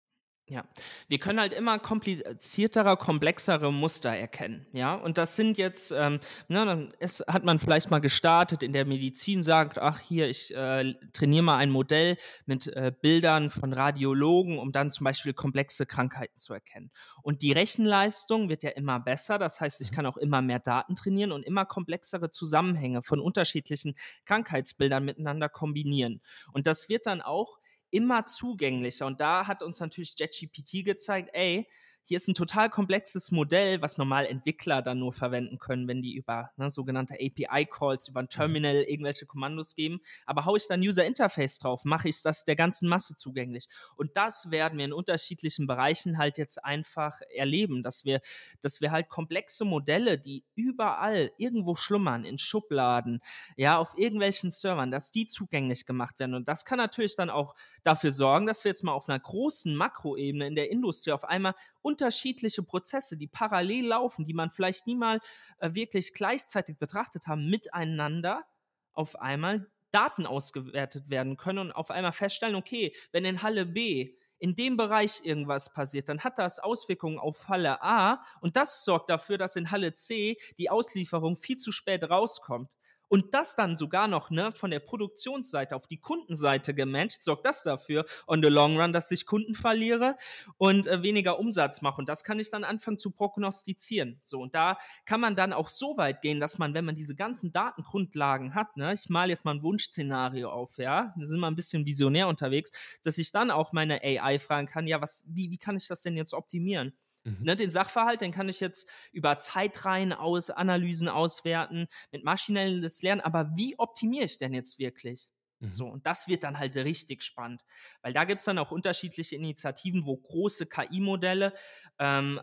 Ja, 0.50 0.64
wir 1.06 1.20
können 1.20 1.38
halt 1.38 1.52
immer 1.52 1.78
kompliziertere, 1.78 2.96
komplexere 2.96 3.72
Muster 3.72 4.10
erkennen. 4.10 4.66
Ja, 4.72 4.96
und 4.96 5.16
das 5.16 5.36
sind 5.36 5.58
jetzt, 5.58 5.92
ähm, 5.92 6.18
na, 6.48 6.64
dann 6.64 6.90
ist, 6.98 7.24
hat 7.28 7.44
man 7.44 7.60
vielleicht 7.60 7.92
mal 7.92 8.00
gestartet 8.00 8.64
in 8.64 8.72
der 8.72 8.84
Medizin, 8.84 9.44
sagt, 9.44 9.78
ach 9.78 10.00
hier, 10.00 10.28
ich 10.28 10.52
äh, 10.52 10.94
trainiere 11.12 11.44
mal 11.44 11.58
ein 11.58 11.70
Modell 11.70 12.16
mit 12.46 12.66
äh, 12.66 12.90
Bildern 13.00 13.50
von 13.50 13.72
Radiologen, 13.72 14.58
um 14.58 14.72
dann 14.72 14.90
zum 14.90 15.04
Beispiel 15.04 15.34
komplexe 15.34 15.86
Krankheiten 15.86 16.36
zu 16.36 16.52
erkennen. 16.52 16.90
Und 17.22 17.42
die 17.42 17.52
Rechenleistung 17.52 18.48
wird 18.48 18.64
ja 18.64 18.70
immer 18.70 18.98
besser, 18.98 19.38
das 19.38 19.60
heißt, 19.60 19.80
ich 19.80 19.92
kann 19.92 20.04
auch 20.04 20.16
immer 20.16 20.42
mehr 20.42 20.58
Daten 20.58 20.96
trainieren 20.96 21.30
und 21.30 21.44
immer 21.44 21.64
komplexere 21.64 22.32
Zusammenhänge 22.32 23.04
von 23.04 23.20
unterschiedlichen 23.20 23.94
Krankheitsbildern 24.24 25.04
miteinander 25.04 25.48
kombinieren. 25.48 26.20
Und 26.52 26.66
das 26.66 26.88
wird 26.88 27.06
dann 27.06 27.20
auch 27.20 27.60
immer 27.90 28.24
zugänglicher. 28.24 29.06
Und 29.06 29.20
da 29.20 29.46
hat 29.46 29.62
uns 29.62 29.80
natürlich 29.80 30.14
JetGPT 30.18 30.84
gezeigt, 30.84 31.30
ey, 31.32 31.68
hier 32.04 32.16
ist 32.16 32.28
ein 32.28 32.34
total 32.34 32.70
komplexes 32.70 33.30
Modell, 33.30 33.82
was 33.82 33.98
normal 33.98 34.26
Entwickler 34.26 34.82
dann 34.82 34.98
nur 34.98 35.12
verwenden 35.12 35.58
können, 35.58 35.86
wenn 35.86 36.02
die 36.02 36.14
über 36.14 36.50
ne, 36.56 36.70
sogenannte 36.70 37.14
API-Calls, 37.14 38.08
über 38.08 38.20
ein 38.20 38.24
mhm. 38.24 38.30
Terminal 38.30 38.74
irgendwelche 38.76 39.26
Kommandos 39.26 39.74
geben. 39.74 40.00
Aber 40.26 40.44
haue 40.44 40.58
ich 40.58 40.66
dann 40.66 40.80
User 40.80 41.04
Interface 41.04 41.58
drauf, 41.58 41.84
mache 41.84 42.08
ich 42.08 42.22
das 42.22 42.44
der 42.44 42.56
ganzen 42.56 42.88
Masse 42.88 43.16
zugänglich. 43.16 43.68
Und 43.96 44.16
das 44.16 44.50
werden 44.50 44.78
wir 44.78 44.86
in 44.86 44.92
unterschiedlichen 44.92 45.66
Bereichen 45.66 46.18
halt 46.18 46.38
jetzt 46.38 46.64
einfach 46.64 47.20
erleben, 47.34 47.82
dass 47.82 48.04
wir, 48.04 48.20
dass 48.60 48.80
wir 48.80 48.90
halt 48.90 49.08
komplexe 49.08 49.64
Modelle, 49.64 50.18
die 50.18 50.44
überall 50.54 51.30
irgendwo 51.38 51.74
schlummern, 51.74 52.24
in 52.24 52.38
Schubladen, 52.38 53.20
ja, 53.56 53.78
auf 53.78 53.96
irgendwelchen 53.96 54.50
Servern, 54.50 54.90
dass 54.90 55.10
die 55.10 55.26
zugänglich 55.26 55.86
gemacht 55.86 56.18
werden. 56.18 56.34
Und 56.34 56.48
das 56.48 56.64
kann 56.64 56.78
natürlich 56.78 57.14
dann 57.16 57.30
auch 57.30 57.54
dafür 57.82 58.12
sorgen, 58.12 58.46
dass 58.46 58.64
wir 58.64 58.70
jetzt 58.70 58.84
mal 58.84 58.92
auf 58.92 59.08
einer 59.08 59.18
großen 59.18 59.74
Makroebene 59.74 60.46
in 60.46 60.54
der 60.54 60.70
Industrie 60.70 61.12
auf 61.12 61.24
einmal 61.24 61.54
unterschiedliche 62.00 62.62
Prozesse, 62.62 63.18
die 63.18 63.26
parallel 63.26 63.88
laufen, 63.88 64.24
die 64.24 64.32
man 64.32 64.50
vielleicht 64.50 64.86
nie 64.86 64.94
mal 64.96 65.20
äh, 65.58 65.74
wirklich 65.74 66.14
gleichzeitig 66.14 66.78
betrachtet 66.78 67.26
haben, 67.26 67.50
miteinander 67.50 68.44
auf 68.92 69.20
einmal 69.20 69.70
Daten 69.90 70.24
ausgewertet 70.24 71.10
werden 71.10 71.36
können 71.36 71.58
und 71.58 71.72
auf 71.72 71.90
einmal 71.90 72.12
feststellen, 72.12 72.54
okay, 72.54 72.94
wenn 73.12 73.24
in 73.24 73.42
Halle 73.42 73.66
B 73.66 74.14
in 74.38 74.54
dem 74.54 74.78
Bereich 74.78 75.20
irgendwas 75.24 75.72
passiert, 75.72 76.08
dann 76.08 76.20
hat 76.20 76.38
das 76.38 76.58
Auswirkungen 76.58 77.18
auf 77.18 77.48
Halle 77.48 77.82
A 77.82 78.22
und 78.40 78.56
das 78.56 78.84
sorgt 78.84 79.10
dafür, 79.10 79.36
dass 79.36 79.56
in 79.56 79.70
Halle 79.70 79.92
C 79.92 80.38
die 80.56 80.70
Auslieferung 80.70 81.36
viel 81.36 81.58
zu 81.58 81.72
spät 81.72 82.08
rauskommt 82.08 82.70
und 83.10 83.34
das 83.34 83.56
dann 83.56 83.76
sogar 83.76 84.08
noch 84.08 84.30
ne, 84.30 84.52
von 84.52 84.70
der 84.70 84.78
Produktionsseite 84.78 85.74
auf 85.74 85.86
die 85.86 85.98
Kundenseite 85.98 86.74
gematcht, 86.74 87.22
sorgt 87.22 87.44
das 87.44 87.64
dafür 87.64 88.06
on 88.26 88.40
the 88.42 88.48
long 88.48 88.78
run, 88.78 88.92
dass 88.92 89.10
ich 89.10 89.26
Kunden 89.26 89.54
verliere 89.54 90.16
und 90.56 90.86
äh, 90.86 91.02
weniger 91.02 91.38
Umsatz 91.38 91.82
mache. 91.82 92.00
Und 92.00 92.08
das 92.08 92.22
kann 92.24 92.38
ich 92.38 92.50
dann 92.50 92.62
anfangen 92.62 92.98
zu 92.98 93.10
prognostizieren. 93.10 94.20
So, 94.22 94.40
und 94.40 94.54
da 94.54 94.78
kann 95.04 95.20
man 95.20 95.34
dann 95.34 95.52
auch 95.52 95.68
so 95.68 95.96
weit 95.96 96.22
gehen, 96.22 96.38
dass 96.38 96.58
man, 96.58 96.72
wenn 96.72 96.84
man 96.84 96.94
diese 96.94 97.16
ganzen 97.16 97.50
Datengrundlagen 97.50 98.54
hat, 98.54 98.76
ne, 98.76 98.94
ich 98.94 99.08
male 99.08 99.30
jetzt 99.30 99.44
mal 99.44 99.56
ein 99.56 99.62
Wunschszenario 99.62 100.48
auf, 100.48 100.78
ja, 100.78 101.12
wir 101.16 101.26
sind 101.26 101.40
mal 101.40 101.48
ein 101.48 101.56
bisschen 101.56 101.84
visionär 101.84 102.28
unterwegs, 102.28 102.70
dass 103.02 103.18
ich 103.18 103.32
dann 103.32 103.50
auch 103.50 103.72
meine 103.72 104.00
AI 104.02 104.38
fragen 104.38 104.68
kann, 104.68 104.86
ja, 104.86 105.02
was, 105.02 105.24
wie, 105.26 105.50
wie 105.50 105.58
kann 105.58 105.76
ich 105.76 105.88
das 105.88 106.02
denn 106.02 106.16
jetzt 106.16 106.32
optimieren? 106.32 106.94
Mhm. 107.38 107.44
Ne, 107.44 107.56
den 107.56 107.70
Sachverhalt, 107.70 108.20
den 108.20 108.32
kann 108.32 108.48
ich 108.48 108.60
jetzt 108.60 108.88
über 109.12 109.38
Zeitreihen 109.38 110.12
aus, 110.12 110.50
Analysen 110.50 111.08
auswerten, 111.08 111.86
mit 112.12 112.24
maschinelles 112.24 113.02
Lernen, 113.02 113.20
aber 113.20 113.50
wie 113.56 113.78
optimiere 113.78 114.24
ich 114.24 114.38
denn 114.38 114.54
jetzt 114.54 114.78
wirklich? 114.78 115.30
Mhm. 115.60 115.70
So, 115.70 115.86
und 115.86 116.06
das 116.06 116.28
wird 116.28 116.42
dann 116.44 116.58
halt 116.58 116.76
richtig 116.76 117.22
spannend, 117.22 117.62
weil 118.02 118.12
da 118.12 118.24
gibt 118.24 118.40
es 118.40 118.46
dann 118.46 118.58
auch 118.58 118.70
unterschiedliche 118.70 119.36
Initiativen, 119.36 120.06
wo 120.06 120.16
große 120.16 120.66
KI-Modelle 120.66 121.52
ähm, 121.98 122.40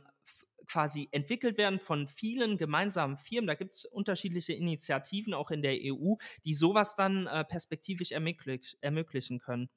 quasi 0.67 1.07
entwickelt 1.11 1.57
werden 1.57 1.79
von 1.79 2.07
vielen 2.07 2.57
gemeinsamen 2.57 3.17
Firmen. 3.17 3.47
Da 3.47 3.55
gibt 3.55 3.73
es 3.73 3.85
unterschiedliche 3.85 4.53
Initiativen 4.53 5.33
auch 5.33 5.49
in 5.51 5.61
der 5.61 5.81
EU, 5.81 6.15
die 6.45 6.53
sowas 6.53 6.95
dann 6.95 7.25
äh, 7.27 7.45
perspektivisch 7.45 8.11
ermöglich, 8.11 8.77
ermöglichen 8.81 9.39
können. 9.39 9.69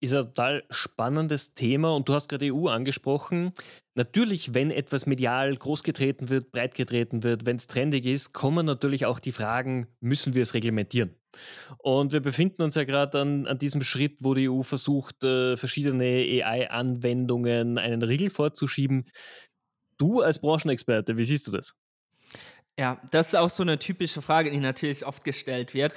Ist 0.00 0.14
ein 0.14 0.24
total 0.24 0.64
spannendes 0.70 1.54
Thema 1.54 1.94
und 1.94 2.08
du 2.08 2.14
hast 2.14 2.28
gerade 2.28 2.52
EU 2.54 2.68
angesprochen. 2.68 3.52
Natürlich, 3.94 4.52
wenn 4.52 4.70
etwas 4.70 5.06
medial 5.06 5.56
großgetreten 5.56 6.28
wird, 6.28 6.52
breitgetreten 6.52 7.22
wird, 7.22 7.46
wenn 7.46 7.56
es 7.56 7.66
trendig 7.66 8.04
ist, 8.04 8.32
kommen 8.32 8.66
natürlich 8.66 9.06
auch 9.06 9.18
die 9.18 9.32
Fragen, 9.32 9.86
müssen 10.00 10.34
wir 10.34 10.42
es 10.42 10.54
reglementieren? 10.54 11.16
Und 11.78 12.12
wir 12.12 12.20
befinden 12.20 12.62
uns 12.62 12.74
ja 12.74 12.84
gerade 12.84 13.20
an, 13.20 13.46
an, 13.46 13.58
diesem 13.58 13.82
Schritt, 13.82 14.18
wo 14.22 14.34
die 14.34 14.48
EU 14.48 14.62
versucht, 14.62 15.22
äh, 15.24 15.56
verschiedene 15.56 16.04
AI-Anwendungen 16.04 17.78
einen 17.78 18.02
Riegel 18.02 18.30
vorzuschieben. 18.30 19.04
Du 19.98 20.20
als 20.20 20.40
Branchenexperte, 20.40 21.16
wie 21.16 21.24
siehst 21.24 21.46
du 21.46 21.52
das? 21.52 21.74
Ja, 22.78 23.00
das 23.10 23.28
ist 23.28 23.34
auch 23.36 23.48
so 23.48 23.62
eine 23.62 23.78
typische 23.78 24.20
Frage, 24.20 24.50
die 24.50 24.58
natürlich 24.58 25.06
oft 25.06 25.24
gestellt 25.24 25.72
wird. 25.72 25.94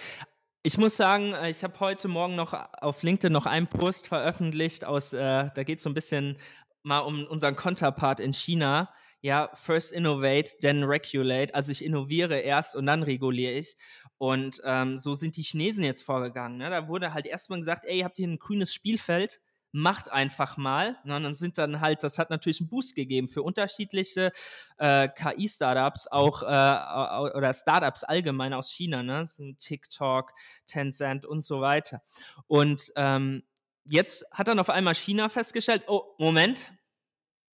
Ich 0.62 0.78
muss 0.78 0.98
sagen, 0.98 1.34
äh, 1.34 1.50
ich 1.50 1.64
habe 1.64 1.80
heute 1.80 2.10
Morgen 2.10 2.36
noch 2.36 2.54
auf 2.82 3.02
LinkedIn 3.02 3.32
noch 3.32 3.46
einen 3.46 3.68
Post 3.68 4.10
veröffentlicht 4.10 4.84
aus, 4.84 5.14
äh, 5.14 5.48
da 5.56 5.64
geht 5.64 5.78
es 5.78 5.84
so 5.84 5.90
ein 5.90 5.94
bisschen 5.94 6.38
mal 6.84 7.00
um 7.00 7.26
unseren 7.28 7.56
Konterpart 7.56 8.20
in 8.20 8.34
China. 8.34 8.92
Ja, 9.22 9.50
first 9.54 9.94
innovate, 9.94 10.58
then 10.60 10.84
regulate. 10.84 11.56
Also 11.56 11.72
ich 11.72 11.84
innoviere 11.84 12.40
erst 12.40 12.76
und 12.76 12.86
dann 12.88 13.04
reguliere 13.04 13.54
ich. 13.54 13.78
Und 14.18 14.62
ähm, 14.66 14.98
so 14.98 15.14
sind 15.14 15.38
die 15.38 15.44
Chinesen 15.44 15.86
jetzt 15.86 16.02
vorgegangen. 16.04 16.58
Ne? 16.58 16.70
Da 16.70 16.90
wurde 16.90 17.14
halt 17.14 17.26
erstmal 17.26 17.60
gesagt, 17.60 17.86
ey, 17.86 18.00
ihr 18.00 18.06
habt 18.06 18.18
hier 18.18 18.28
ein 18.28 18.40
grünes 18.40 18.74
Spielfeld, 18.74 19.40
macht 19.72 20.12
einfach 20.12 20.58
mal. 20.58 20.98
Ne? 21.04 21.16
Und 21.16 21.24
dann 21.24 21.36
sind 21.36 21.58
dann 21.58 21.82
halt, 21.82 22.04
das 22.04 22.18
hat 22.18 22.30
natürlich 22.30 22.60
einen 22.60 22.70
Boost 22.70 22.96
gegeben 22.96 23.28
für 23.28 23.44
unterschiedliche 23.44 24.32
äh, 24.78 25.08
KI-Startups, 25.08 26.08
auch 26.08 26.44
äh, 26.44 27.38
oder 27.38 27.54
Startups 27.54 28.04
allgemein 28.04 28.54
aus 28.54 28.72
China, 28.72 29.04
ne? 29.04 29.28
So 29.28 29.52
TikTok, 29.54 30.34
Tencent 30.66 31.26
und 31.26 31.42
so 31.42 31.62
weiter. 31.62 32.02
Und 32.48 32.92
ähm, 32.96 33.44
jetzt 33.86 34.26
hat 34.32 34.48
dann 34.48 34.60
auf 34.60 34.70
einmal 34.70 34.96
China 34.96 35.30
festgestellt, 35.30 35.84
oh, 35.88 36.16
Moment, 36.18 36.72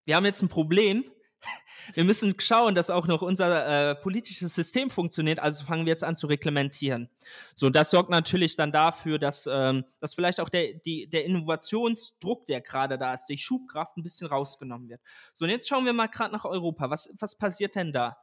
wir 0.05 0.15
haben 0.15 0.25
jetzt 0.25 0.41
ein 0.41 0.49
Problem 0.49 1.03
wir 1.93 2.03
müssen 2.03 2.35
schauen, 2.39 2.75
dass 2.75 2.89
auch 2.89 3.07
noch 3.07 3.21
unser 3.21 3.91
äh, 3.91 3.95
politisches 3.95 4.55
System 4.55 4.89
funktioniert, 4.89 5.39
also 5.39 5.65
fangen 5.65 5.85
wir 5.85 5.91
jetzt 5.91 6.03
an 6.03 6.15
zu 6.15 6.27
reglementieren. 6.27 7.09
So, 7.53 7.69
das 7.69 7.91
sorgt 7.91 8.09
natürlich 8.09 8.55
dann 8.55 8.71
dafür, 8.71 9.19
dass, 9.19 9.47
ähm, 9.51 9.85
dass 9.99 10.15
vielleicht 10.15 10.39
auch 10.39 10.49
der, 10.49 10.73
die, 10.73 11.09
der 11.09 11.25
Innovationsdruck, 11.25 12.45
der 12.47 12.61
gerade 12.61 12.97
da 12.97 13.13
ist, 13.13 13.25
die 13.25 13.37
Schubkraft 13.37 13.97
ein 13.97 14.03
bisschen 14.03 14.27
rausgenommen 14.27 14.89
wird. 14.89 15.01
So, 15.33 15.45
und 15.45 15.51
jetzt 15.51 15.67
schauen 15.67 15.85
wir 15.85 15.93
mal 15.93 16.07
gerade 16.07 16.33
nach 16.33 16.45
Europa. 16.45 16.89
Was, 16.89 17.13
was 17.19 17.37
passiert 17.37 17.75
denn 17.75 17.93
da? 17.93 18.17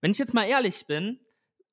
Wenn 0.00 0.10
ich 0.10 0.18
jetzt 0.18 0.34
mal 0.34 0.44
ehrlich 0.44 0.86
bin, 0.86 1.20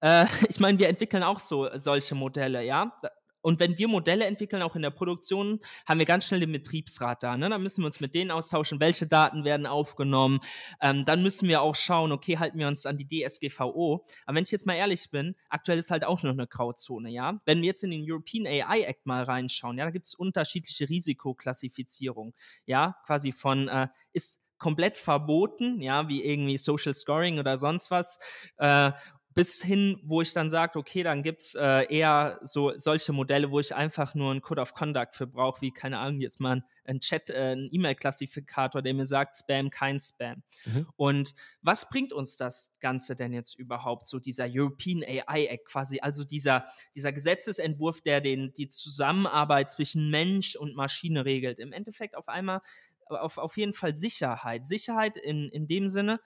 äh, 0.02 0.26
ich 0.50 0.60
meine, 0.60 0.78
wir 0.80 0.90
entwickeln 0.90 1.24
auch 1.24 1.40
so 1.40 1.70
solche 1.76 2.16
Modelle, 2.16 2.64
ja. 2.64 3.00
Und 3.42 3.60
wenn 3.60 3.78
wir 3.78 3.88
Modelle 3.88 4.26
entwickeln, 4.26 4.62
auch 4.62 4.76
in 4.76 4.82
der 4.82 4.90
Produktion, 4.92 5.60
haben 5.88 6.00
wir 6.00 6.06
ganz 6.06 6.26
schnell 6.26 6.40
den 6.40 6.52
Betriebsrat 6.52 7.24
da. 7.24 7.38
Ne? 7.38 7.50
Da 7.50 7.58
müssen 7.58 7.82
wir 7.82 7.88
uns 7.88 8.00
mit 8.00 8.16
denen 8.16 8.32
austauschen, 8.32 8.80
welche 8.80 9.08
Daten 9.08 9.44
werden 9.44 9.66
aufgenommen. 9.66 10.40
Ähm, 10.82 11.06
dann 11.06 11.24
müssen 11.24 11.48
wir 11.48 11.62
auch 11.62 11.76
schauen, 11.76 12.12
okay, 12.12 12.38
halten 12.38 12.58
wir 12.58 12.68
uns 12.68 12.86
an 12.86 12.98
die 12.98 13.08
DSGVO. 13.08 14.06
Aber 14.26 14.36
wenn 14.36 14.44
ich 14.44 14.52
jetzt 14.52 14.66
mal 14.66 14.76
ehrlich 14.76 15.10
bin, 15.12 15.36
aktuell 15.50 15.80
ist 15.80 15.92
halt 15.92 16.04
auch 16.04 16.24
noch 16.24 16.32
eine 16.32 16.48
Grauzone, 16.48 17.10
ja. 17.10 17.40
Wenn 17.46 17.62
wir 17.62 17.68
jetzt 17.68 17.84
in 17.84 17.92
den 17.92 18.04
European 18.08 18.46
AI 18.48 18.82
Act 18.82 19.06
mal 19.06 19.24
reinschauen, 19.24 19.78
ja, 19.78 19.86
da 19.86 19.92
gibt 19.92 20.08
es 20.08 20.14
unterschiedliche 20.14 20.90
Risikoklassifizierungen, 20.90 22.34
ja, 22.66 22.96
quasi 23.06 23.32
von 23.32 23.68
äh, 23.68 23.88
ist 24.14 24.42
komplett 24.62 24.96
verboten, 24.96 25.82
ja, 25.82 26.08
wie 26.08 26.24
irgendwie 26.24 26.58
Social 26.58 26.94
Scoring 26.94 27.40
oder 27.40 27.58
sonst 27.58 27.90
was. 27.90 28.20
Äh, 28.58 28.92
bis 29.34 29.62
hin, 29.62 30.00
wo 30.04 30.22
ich 30.22 30.34
dann 30.34 30.50
sage, 30.50 30.78
okay, 30.78 31.04
dann 31.04 31.24
gibt 31.24 31.42
es 31.42 31.56
äh, 31.56 31.86
eher 31.94 32.40
so 32.44 32.74
solche 32.76 33.14
Modelle, 33.14 33.50
wo 33.52 33.60
ich 33.60 33.74
einfach 33.74 34.14
nur 34.14 34.32
einen 34.32 34.42
Code 34.42 34.62
of 34.62 34.74
Conduct 34.74 35.16
für 35.16 35.28
brauche, 35.28 35.62
wie, 35.62 35.72
keine 35.72 36.00
Ahnung, 36.00 36.20
jetzt 36.20 36.40
mal 36.42 36.64
ein 36.84 37.00
Chat, 37.00 37.30
äh, 37.30 37.54
ein 37.54 37.70
E-Mail-Klassifikator, 37.72 38.82
der 38.82 38.94
mir 38.94 39.06
sagt, 39.06 39.38
Spam, 39.38 39.70
kein 39.70 40.00
Spam. 40.00 40.44
Mhm. 40.66 40.88
Und 40.98 41.34
was 41.62 41.88
bringt 41.90 42.12
uns 42.12 42.36
das 42.36 42.74
Ganze 42.82 43.16
denn 43.16 43.32
jetzt 43.32 43.58
überhaupt, 43.58 44.06
so 44.08 44.20
dieser 44.20 44.48
European 44.50 45.04
AI 45.04 45.46
Act 45.46 45.66
quasi, 45.66 46.00
also 46.02 46.26
dieser, 46.26 46.66
dieser 46.96 47.14
Gesetzesentwurf, 47.14 48.02
der 48.02 48.20
den, 48.20 48.54
die 48.54 48.68
Zusammenarbeit 48.68 49.70
zwischen 49.70 50.10
Mensch 50.10 50.56
und 50.56 50.76
Maschine 50.76 51.24
regelt. 51.24 51.60
Im 51.60 51.72
Endeffekt 51.72 52.18
auf 52.18 52.28
einmal, 52.28 52.62
auf, 53.06 53.38
auf 53.38 53.56
jeden 53.56 53.74
Fall 53.74 53.96
Sicherheit. 53.96 54.66
Sicherheit 54.66 55.16
in, 55.16 55.50
in 55.50 55.68
dem 55.68 55.88
Sinne, 55.88 56.20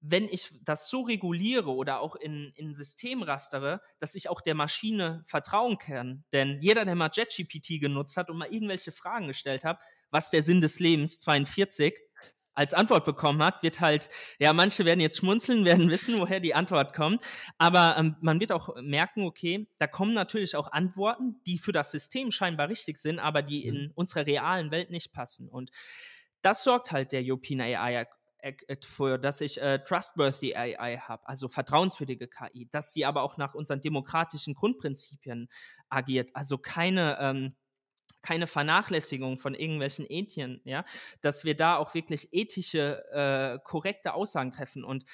wenn 0.00 0.24
ich 0.24 0.50
das 0.62 0.88
so 0.88 1.02
reguliere 1.02 1.74
oder 1.74 2.00
auch 2.00 2.14
in, 2.16 2.52
in 2.54 2.72
System 2.72 3.22
rastere, 3.22 3.80
dass 3.98 4.14
ich 4.14 4.28
auch 4.28 4.40
der 4.40 4.54
Maschine 4.54 5.24
vertrauen 5.26 5.78
kann. 5.78 6.24
Denn 6.32 6.60
jeder, 6.60 6.84
der 6.84 6.94
mal 6.94 7.10
JetGPT 7.12 7.80
genutzt 7.80 8.16
hat 8.16 8.30
und 8.30 8.38
mal 8.38 8.52
irgendwelche 8.52 8.92
Fragen 8.92 9.26
gestellt 9.26 9.64
hat, 9.64 9.80
was 10.10 10.30
der 10.30 10.42
Sinn 10.42 10.60
des 10.60 10.78
Lebens 10.78 11.20
42 11.20 11.94
als 12.54 12.74
Antwort 12.74 13.04
bekommen 13.04 13.40
hat, 13.40 13.62
wird 13.62 13.80
halt, 13.80 14.10
ja, 14.40 14.52
manche 14.52 14.84
werden 14.84 14.98
jetzt 14.98 15.18
schmunzeln, 15.18 15.64
werden 15.64 15.90
wissen, 15.90 16.18
woher 16.18 16.40
die 16.40 16.54
Antwort 16.54 16.92
kommt. 16.92 17.24
Aber 17.56 17.96
ähm, 17.96 18.16
man 18.20 18.40
wird 18.40 18.50
auch 18.50 18.74
merken, 18.82 19.22
okay, 19.22 19.68
da 19.78 19.86
kommen 19.86 20.12
natürlich 20.12 20.56
auch 20.56 20.72
Antworten, 20.72 21.40
die 21.46 21.58
für 21.58 21.70
das 21.70 21.92
System 21.92 22.32
scheinbar 22.32 22.68
richtig 22.68 22.98
sind, 22.98 23.20
aber 23.20 23.42
die 23.42 23.64
in 23.64 23.84
mhm. 23.84 23.92
unserer 23.94 24.26
realen 24.26 24.72
Welt 24.72 24.90
nicht 24.90 25.12
passen. 25.12 25.48
Und 25.48 25.70
das 26.42 26.64
sorgt 26.64 26.90
halt 26.90 27.12
der 27.12 27.22
European 27.24 27.60
AI 27.60 28.06
für 28.82 29.18
dass 29.18 29.40
ich 29.40 29.60
äh, 29.60 29.78
trustworthy 29.78 30.54
AI 30.54 30.98
habe, 30.98 31.26
also 31.28 31.48
vertrauenswürdige 31.48 32.28
KI, 32.28 32.68
dass 32.70 32.92
sie 32.92 33.04
aber 33.04 33.22
auch 33.22 33.36
nach 33.36 33.54
unseren 33.54 33.80
demokratischen 33.80 34.54
Grundprinzipien 34.54 35.48
agiert, 35.88 36.30
also 36.34 36.58
keine 36.58 37.18
ähm, 37.20 37.56
keine 38.22 38.46
Vernachlässigung 38.46 39.38
von 39.38 39.54
irgendwelchen 39.54 40.04
Ethien, 40.08 40.60
ja, 40.64 40.84
dass 41.20 41.44
wir 41.44 41.54
da 41.54 41.76
auch 41.76 41.94
wirklich 41.94 42.28
ethische, 42.32 43.04
äh, 43.12 43.58
korrekte 43.62 44.14
Aussagen 44.14 44.50
treffen. 44.50 44.84
Und 44.84 45.04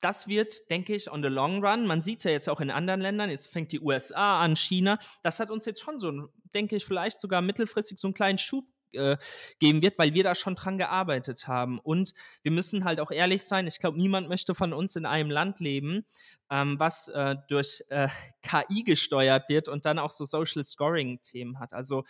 das 0.00 0.28
wird, 0.28 0.70
denke 0.70 0.94
ich, 0.94 1.10
on 1.10 1.22
the 1.22 1.28
long 1.28 1.64
run, 1.64 1.86
man 1.86 2.02
sieht 2.02 2.18
es 2.18 2.24
ja 2.24 2.30
jetzt 2.30 2.48
auch 2.48 2.60
in 2.60 2.70
anderen 2.70 3.00
Ländern, 3.00 3.30
jetzt 3.30 3.48
fängt 3.48 3.72
die 3.72 3.80
USA 3.80 4.40
an, 4.40 4.56
China, 4.56 4.98
das 5.22 5.40
hat 5.40 5.50
uns 5.50 5.64
jetzt 5.64 5.80
schon 5.80 5.98
so, 5.98 6.28
denke 6.54 6.76
ich, 6.76 6.84
vielleicht 6.84 7.20
sogar 7.20 7.42
mittelfristig 7.42 7.98
so 7.98 8.08
einen 8.08 8.14
kleinen 8.14 8.38
Schub 8.38 8.64
äh, 8.92 9.16
geben 9.58 9.82
wird, 9.82 9.98
weil 9.98 10.14
wir 10.14 10.24
da 10.24 10.34
schon 10.34 10.54
dran 10.54 10.78
gearbeitet 10.78 11.46
haben. 11.46 11.78
Und 11.78 12.12
wir 12.42 12.52
müssen 12.52 12.84
halt 12.84 13.00
auch 13.00 13.10
ehrlich 13.10 13.42
sein, 13.44 13.66
ich 13.66 13.78
glaube, 13.78 13.98
niemand 13.98 14.28
möchte 14.28 14.54
von 14.54 14.72
uns 14.72 14.96
in 14.96 15.06
einem 15.06 15.30
Land 15.30 15.60
leben, 15.60 16.06
ähm, 16.50 16.78
was 16.78 17.08
äh, 17.08 17.36
durch 17.48 17.84
äh, 17.88 18.08
KI 18.42 18.84
gesteuert 18.84 19.48
wird 19.48 19.68
und 19.68 19.84
dann 19.84 19.98
auch 19.98 20.10
so 20.10 20.24
Social 20.24 20.64
Scoring-Themen 20.64 21.58
hat. 21.58 21.72
Also 21.72 22.04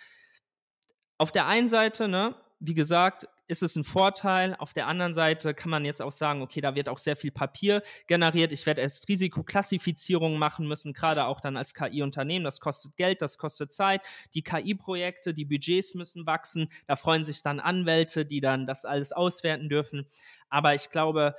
auf 1.19 1.33
der 1.33 1.47
einen 1.47 1.69
Seite, 1.69 2.09
ne, 2.09 2.35
wie 2.61 2.75
gesagt, 2.75 3.27
ist 3.47 3.63
es 3.63 3.77
ein 3.77 3.85
Vorteil. 3.85 4.55
Auf 4.59 4.73
der 4.73 4.87
anderen 4.87 5.15
Seite 5.15 5.55
kann 5.55 5.71
man 5.71 5.85
jetzt 5.85 6.03
auch 6.03 6.13
sagen, 6.13 6.43
okay, 6.43 6.61
da 6.61 6.75
wird 6.75 6.89
auch 6.89 6.99
sehr 6.99 7.17
viel 7.17 7.31
Papier 7.31 7.83
generiert. 8.07 8.53
Ich 8.53 8.67
werde 8.67 8.83
erst 8.83 9.09
Risikoklassifizierungen 9.09 10.39
machen 10.39 10.67
müssen, 10.67 10.93
gerade 10.93 11.27
auch 11.27 11.41
dann 11.41 11.57
als 11.57 11.73
KI-Unternehmen. 11.73 12.45
Das 12.45 12.61
kostet 12.61 12.97
Geld, 12.97 13.23
das 13.23 13.39
kostet 13.39 13.73
Zeit. 13.73 14.03
Die 14.35 14.43
KI-Projekte, 14.43 15.33
die 15.33 15.45
Budgets 15.45 15.95
müssen 15.95 16.27
wachsen. 16.27 16.69
Da 16.87 16.97
freuen 16.97 17.25
sich 17.25 17.43
dann 17.43 17.61
Anwälte, 17.61 18.27
die 18.27 18.41
dann 18.41 18.67
das 18.67 18.85
alles 18.85 19.13
auswerten 19.13 19.69
dürfen. 19.69 20.07
Aber 20.51 20.75
ich 20.75 20.91
glaube, 20.91 21.35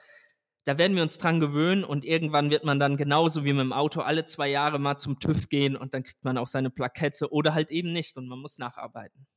da 0.64 0.78
werden 0.78 0.96
wir 0.96 1.04
uns 1.04 1.18
dran 1.18 1.40
gewöhnen 1.40 1.84
und 1.84 2.06
irgendwann 2.06 2.50
wird 2.50 2.64
man 2.64 2.80
dann 2.80 2.98
genauso 2.98 3.44
wie 3.44 3.54
mit 3.54 3.62
dem 3.62 3.74
Auto 3.74 4.02
alle 4.02 4.26
zwei 4.26 4.50
Jahre 4.50 4.80
mal 4.80 4.98
zum 4.98 5.20
TÜV 5.20 5.50
gehen 5.50 5.76
und 5.76 5.94
dann 5.94 6.04
kriegt 6.04 6.24
man 6.24 6.38
auch 6.38 6.48
seine 6.48 6.70
Plakette 6.70 7.32
oder 7.32 7.54
halt 7.54 7.72
eben 7.72 7.92
nicht 7.92 8.18
und 8.18 8.28
man 8.28 8.40
muss 8.40 8.58
nacharbeiten. 8.58 9.28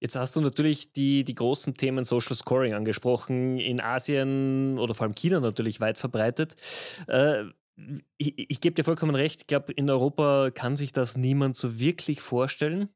Jetzt 0.00 0.16
hast 0.16 0.36
du 0.36 0.40
natürlich 0.40 0.92
die, 0.92 1.24
die 1.24 1.34
großen 1.34 1.74
Themen 1.74 2.04
Social 2.04 2.36
Scoring 2.36 2.74
angesprochen, 2.74 3.58
in 3.58 3.80
Asien 3.80 4.78
oder 4.78 4.94
vor 4.94 5.06
allem 5.06 5.14
China 5.14 5.40
natürlich 5.40 5.80
weit 5.80 5.98
verbreitet. 5.98 6.56
Äh, 7.08 7.44
ich, 8.16 8.50
ich 8.50 8.60
gebe 8.60 8.74
dir 8.74 8.84
vollkommen 8.84 9.14
recht, 9.14 9.42
ich 9.42 9.46
glaube, 9.46 9.72
in 9.72 9.88
Europa 9.88 10.50
kann 10.52 10.76
sich 10.76 10.92
das 10.92 11.16
niemand 11.16 11.56
so 11.56 11.78
wirklich 11.78 12.20
vorstellen. 12.20 12.88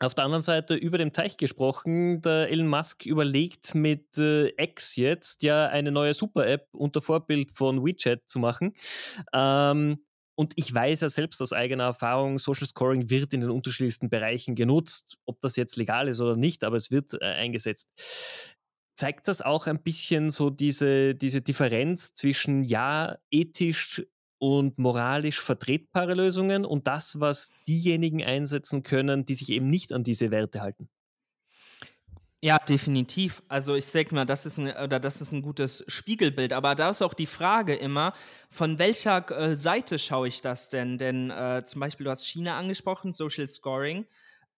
Auf 0.00 0.14
der 0.14 0.24
anderen 0.24 0.42
Seite 0.42 0.74
über 0.74 0.98
dem 0.98 1.12
Teich 1.12 1.36
gesprochen, 1.36 2.22
der 2.22 2.50
Elon 2.50 2.66
Musk 2.66 3.06
überlegt 3.06 3.74
mit 3.74 4.18
äh, 4.18 4.48
X 4.60 4.96
jetzt 4.96 5.44
ja 5.44 5.68
eine 5.68 5.92
neue 5.92 6.12
Super-App 6.12 6.66
unter 6.72 7.00
Vorbild 7.00 7.52
von 7.52 7.84
WeChat 7.84 8.28
zu 8.28 8.40
machen. 8.40 8.74
Ähm, 9.32 9.98
und 10.34 10.52
ich 10.56 10.74
weiß 10.74 11.00
ja 11.00 11.08
selbst 11.08 11.40
aus 11.42 11.52
eigener 11.52 11.84
Erfahrung, 11.84 12.38
Social 12.38 12.66
Scoring 12.66 13.10
wird 13.10 13.32
in 13.34 13.40
den 13.40 13.50
unterschiedlichsten 13.50 14.08
Bereichen 14.08 14.54
genutzt, 14.54 15.18
ob 15.26 15.40
das 15.40 15.56
jetzt 15.56 15.76
legal 15.76 16.08
ist 16.08 16.20
oder 16.20 16.36
nicht, 16.36 16.64
aber 16.64 16.76
es 16.76 16.90
wird 16.90 17.14
äh, 17.14 17.24
eingesetzt. 17.24 17.88
Zeigt 18.94 19.28
das 19.28 19.42
auch 19.42 19.66
ein 19.66 19.82
bisschen 19.82 20.30
so 20.30 20.50
diese, 20.50 21.14
diese 21.14 21.42
Differenz 21.42 22.12
zwischen 22.14 22.62
ja, 22.62 23.18
ethisch 23.30 24.02
und 24.38 24.78
moralisch 24.78 25.40
vertretbare 25.40 26.14
Lösungen 26.14 26.64
und 26.64 26.86
das, 26.86 27.20
was 27.20 27.52
diejenigen 27.68 28.22
einsetzen 28.22 28.82
können, 28.82 29.24
die 29.24 29.34
sich 29.34 29.50
eben 29.50 29.66
nicht 29.66 29.92
an 29.92 30.02
diese 30.02 30.30
Werte 30.30 30.60
halten? 30.60 30.88
Ja, 32.44 32.58
definitiv. 32.58 33.40
Also 33.46 33.76
ich 33.76 33.86
sag 33.86 34.10
mal, 34.10 34.24
das 34.24 34.46
ist 34.46 34.58
ein, 34.58 34.66
oder 34.82 34.98
das 34.98 35.20
ist 35.20 35.30
ein 35.32 35.42
gutes 35.42 35.84
Spiegelbild. 35.86 36.52
Aber 36.52 36.74
da 36.74 36.90
ist 36.90 37.00
auch 37.00 37.14
die 37.14 37.26
Frage 37.26 37.74
immer, 37.74 38.14
von 38.50 38.80
welcher 38.80 39.30
äh, 39.30 39.54
Seite 39.54 39.96
schaue 40.00 40.26
ich 40.26 40.40
das 40.40 40.68
denn? 40.68 40.98
Denn 40.98 41.30
äh, 41.30 41.62
zum 41.64 41.78
Beispiel, 41.80 42.02
du 42.04 42.10
hast 42.10 42.26
China 42.26 42.58
angesprochen, 42.58 43.12
Social 43.12 43.46
Scoring. 43.46 44.06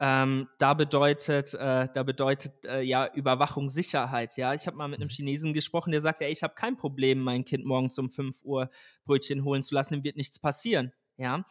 ähm, 0.00 0.48
da 0.58 0.72
bedeutet, 0.74 1.52
äh, 1.54 1.88
da 1.92 2.02
bedeutet 2.04 2.64
äh, 2.66 2.80
ja 2.80 3.06
Überwachung 3.14 3.68
Sicherheit. 3.68 4.34
Ja, 4.38 4.54
ich 4.54 4.66
habe 4.66 4.76
mal 4.78 4.88
mit 4.88 5.00
einem 5.00 5.10
Chinesen 5.10 5.52
gesprochen, 5.52 5.92
der 5.92 6.00
sagt, 6.00 6.22
ey, 6.22 6.32
ich 6.32 6.42
habe 6.42 6.54
kein 6.54 6.76
Problem, 6.78 7.20
mein 7.22 7.44
Kind 7.44 7.64
morgens 7.66 7.98
um 7.98 8.08
5 8.10 8.42
Uhr 8.44 8.70
Brötchen 9.04 9.44
holen 9.44 9.62
zu 9.62 9.74
lassen, 9.74 9.94
dem 9.94 10.04
wird 10.04 10.16
nichts 10.16 10.38
passieren. 10.38 10.92
Ja, 11.16 11.44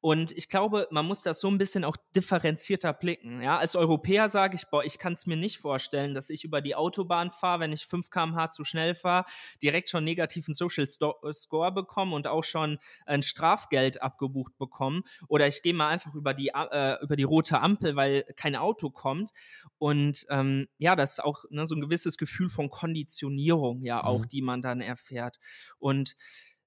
und 0.00 0.30
ich 0.32 0.48
glaube, 0.48 0.86
man 0.92 1.04
muss 1.04 1.22
das 1.22 1.40
so 1.40 1.48
ein 1.48 1.58
bisschen 1.58 1.84
auch 1.84 1.96
differenzierter 2.14 2.92
blicken. 2.92 3.42
Ja, 3.42 3.58
als 3.58 3.74
Europäer 3.74 4.28
sage 4.28 4.56
ich, 4.56 4.66
boah, 4.68 4.84
ich 4.84 4.98
kann 4.98 5.14
es 5.14 5.26
mir 5.26 5.36
nicht 5.36 5.58
vorstellen, 5.58 6.14
dass 6.14 6.30
ich 6.30 6.44
über 6.44 6.60
die 6.60 6.76
Autobahn 6.76 7.32
fahre, 7.32 7.62
wenn 7.62 7.72
ich 7.72 7.86
5 7.86 8.08
km/h 8.08 8.50
zu 8.50 8.62
schnell 8.62 8.94
fahre, 8.94 9.24
direkt 9.62 9.90
schon 9.90 10.04
negativen 10.04 10.54
Social 10.54 10.84
äh, 10.84 11.32
Score 11.32 11.72
bekomme 11.72 12.14
und 12.14 12.28
auch 12.28 12.44
schon 12.44 12.78
ein 13.04 13.22
Strafgeld 13.22 14.00
abgebucht 14.00 14.56
bekomme. 14.58 15.02
Oder 15.26 15.48
ich 15.48 15.60
gehe 15.62 15.74
mal 15.74 15.88
einfach 15.88 16.14
über 16.14 16.32
die, 16.32 16.52
äh, 16.54 17.02
über 17.02 17.16
die 17.16 17.24
rote 17.24 17.60
Ampel, 17.60 17.96
weil 17.96 18.22
kein 18.36 18.54
Auto 18.54 18.90
kommt. 18.90 19.32
Und 19.78 20.24
ähm, 20.30 20.68
ja, 20.78 20.94
das 20.94 21.12
ist 21.12 21.24
auch 21.24 21.44
ne, 21.50 21.66
so 21.66 21.74
ein 21.74 21.80
gewisses 21.80 22.16
Gefühl 22.16 22.48
von 22.48 22.70
Konditionierung, 22.70 23.82
ja, 23.82 24.04
auch, 24.04 24.20
mhm. 24.20 24.28
die 24.28 24.42
man 24.42 24.62
dann 24.62 24.80
erfährt. 24.80 25.40
Und 25.78 26.14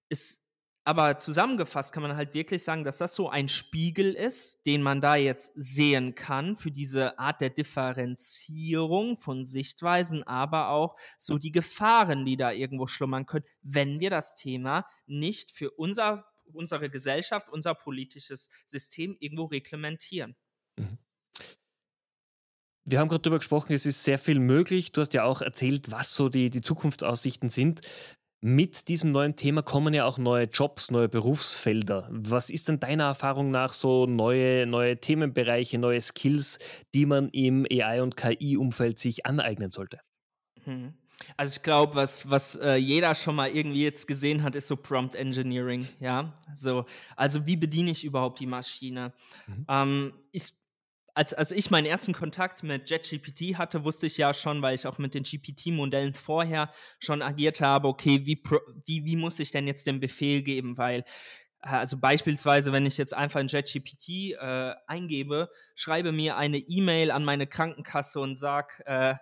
es 0.09 0.42
aber 0.85 1.17
zusammengefasst 1.17 1.93
kann 1.93 2.03
man 2.03 2.15
halt 2.15 2.33
wirklich 2.33 2.63
sagen, 2.63 2.83
dass 2.83 2.97
das 2.97 3.15
so 3.15 3.29
ein 3.29 3.47
Spiegel 3.47 4.13
ist, 4.13 4.65
den 4.65 4.81
man 4.81 4.99
da 4.99 5.15
jetzt 5.15 5.53
sehen 5.55 6.13
kann 6.13 6.57
für 6.57 6.71
diese 6.71 7.17
Art 7.17 7.39
der 7.39 7.49
Differenzierung 7.49 9.15
von 9.15 9.45
Sichtweisen, 9.45 10.23
aber 10.23 10.69
auch 10.69 10.97
so 11.17 11.37
die 11.37 11.53
Gefahren, 11.53 12.25
die 12.25 12.35
da 12.35 12.51
irgendwo 12.51 12.87
schlummern 12.87 13.25
können, 13.25 13.45
wenn 13.61 14.01
wir 14.01 14.09
das 14.09 14.35
Thema 14.35 14.85
nicht 15.05 15.51
für 15.51 15.71
unser, 15.71 16.25
unsere 16.51 16.89
Gesellschaft, 16.89 17.47
unser 17.49 17.75
politisches 17.75 18.49
System 18.65 19.15
irgendwo 19.19 19.45
reglementieren. 19.45 20.35
Mhm. 20.77 20.97
Wir 22.85 22.99
haben 22.99 23.07
gerade 23.07 23.21
darüber 23.21 23.39
gesprochen, 23.39 23.71
es 23.71 23.85
ist 23.85 24.03
sehr 24.03 24.19
viel 24.19 24.39
möglich. 24.39 24.91
Du 24.91 24.99
hast 24.99 25.13
ja 25.13 25.23
auch 25.23 25.41
erzählt, 25.41 25.89
was 25.89 26.13
so 26.13 26.27
die, 26.27 26.49
die 26.49 26.59
Zukunftsaussichten 26.59 27.47
sind 27.47 27.79
mit 28.43 28.89
diesem 28.89 29.13
neuen 29.13 29.37
Thema 29.37 29.61
kommen 29.61 29.93
ja 29.93 30.03
auch 30.03 30.17
neue 30.17 30.43
Jobs, 30.43 30.91
neue 30.91 31.07
Berufsfelder. 31.07 32.09
Was 32.11 32.49
ist 32.49 32.67
denn 32.67 32.77
deiner 32.77 33.05
Erfahrung 33.05 33.51
nach 33.51 33.71
so 33.71 34.05
neue, 34.05 34.67
neue 34.67 34.97
Themenbereiche, 34.97 35.79
neue 35.79 36.01
Skills, 36.01 36.59
die 36.93 37.05
man 37.05 37.29
im 37.29 37.65
AI- 37.71 38.01
und 38.01 38.17
KI-Umfeld 38.17 38.99
sich 38.99 39.25
aneignen 39.25 39.71
sollte? 39.71 40.01
Hm. 40.65 40.93
Also 41.37 41.55
ich 41.55 41.63
glaube, 41.63 41.95
was, 41.95 42.29
was 42.29 42.55
äh, 42.55 42.75
jeder 42.75 43.15
schon 43.15 43.35
mal 43.37 43.49
irgendwie 43.49 43.83
jetzt 43.83 44.07
gesehen 44.07 44.43
hat, 44.43 44.55
ist 44.55 44.67
so 44.67 44.75
Prompt 44.75 45.15
Engineering, 45.15 45.87
ja. 46.01 46.33
So, 46.53 46.85
also 47.15 47.45
wie 47.45 47.55
bediene 47.55 47.91
ich 47.91 48.03
überhaupt 48.03 48.41
die 48.41 48.45
Maschine? 48.45 49.13
Mhm. 49.47 49.65
Ähm, 49.69 50.13
ich 50.33 50.51
als, 51.13 51.33
als 51.33 51.51
ich 51.51 51.69
meinen 51.69 51.85
ersten 51.85 52.13
Kontakt 52.13 52.63
mit 52.63 52.89
JetGPT 52.89 53.57
hatte, 53.57 53.83
wusste 53.83 54.07
ich 54.07 54.17
ja 54.17 54.33
schon, 54.33 54.61
weil 54.61 54.75
ich 54.75 54.87
auch 54.87 54.97
mit 54.97 55.13
den 55.13 55.23
GPT-Modellen 55.23 56.13
vorher 56.13 56.71
schon 56.99 57.21
agiert 57.21 57.61
habe, 57.61 57.87
okay, 57.87 58.25
wie, 58.25 58.41
wie, 58.85 59.05
wie 59.05 59.15
muss 59.15 59.39
ich 59.39 59.51
denn 59.51 59.67
jetzt 59.67 59.85
den 59.85 59.99
Befehl 59.99 60.41
geben? 60.41 60.77
Weil, 60.77 61.01
äh, 61.61 61.69
also 61.69 61.97
beispielsweise, 61.99 62.71
wenn 62.71 62.85
ich 62.85 62.97
jetzt 62.97 63.13
einfach 63.13 63.39
in 63.39 63.47
JetGPT 63.47 64.33
äh, 64.39 64.73
eingebe, 64.87 65.49
schreibe 65.75 66.11
mir 66.11 66.37
eine 66.37 66.57
E-Mail 66.57 67.11
an 67.11 67.23
meine 67.23 67.45
Krankenkasse 67.45 68.19
und 68.19 68.35
sag, 68.35 68.81
äh, 68.85 69.15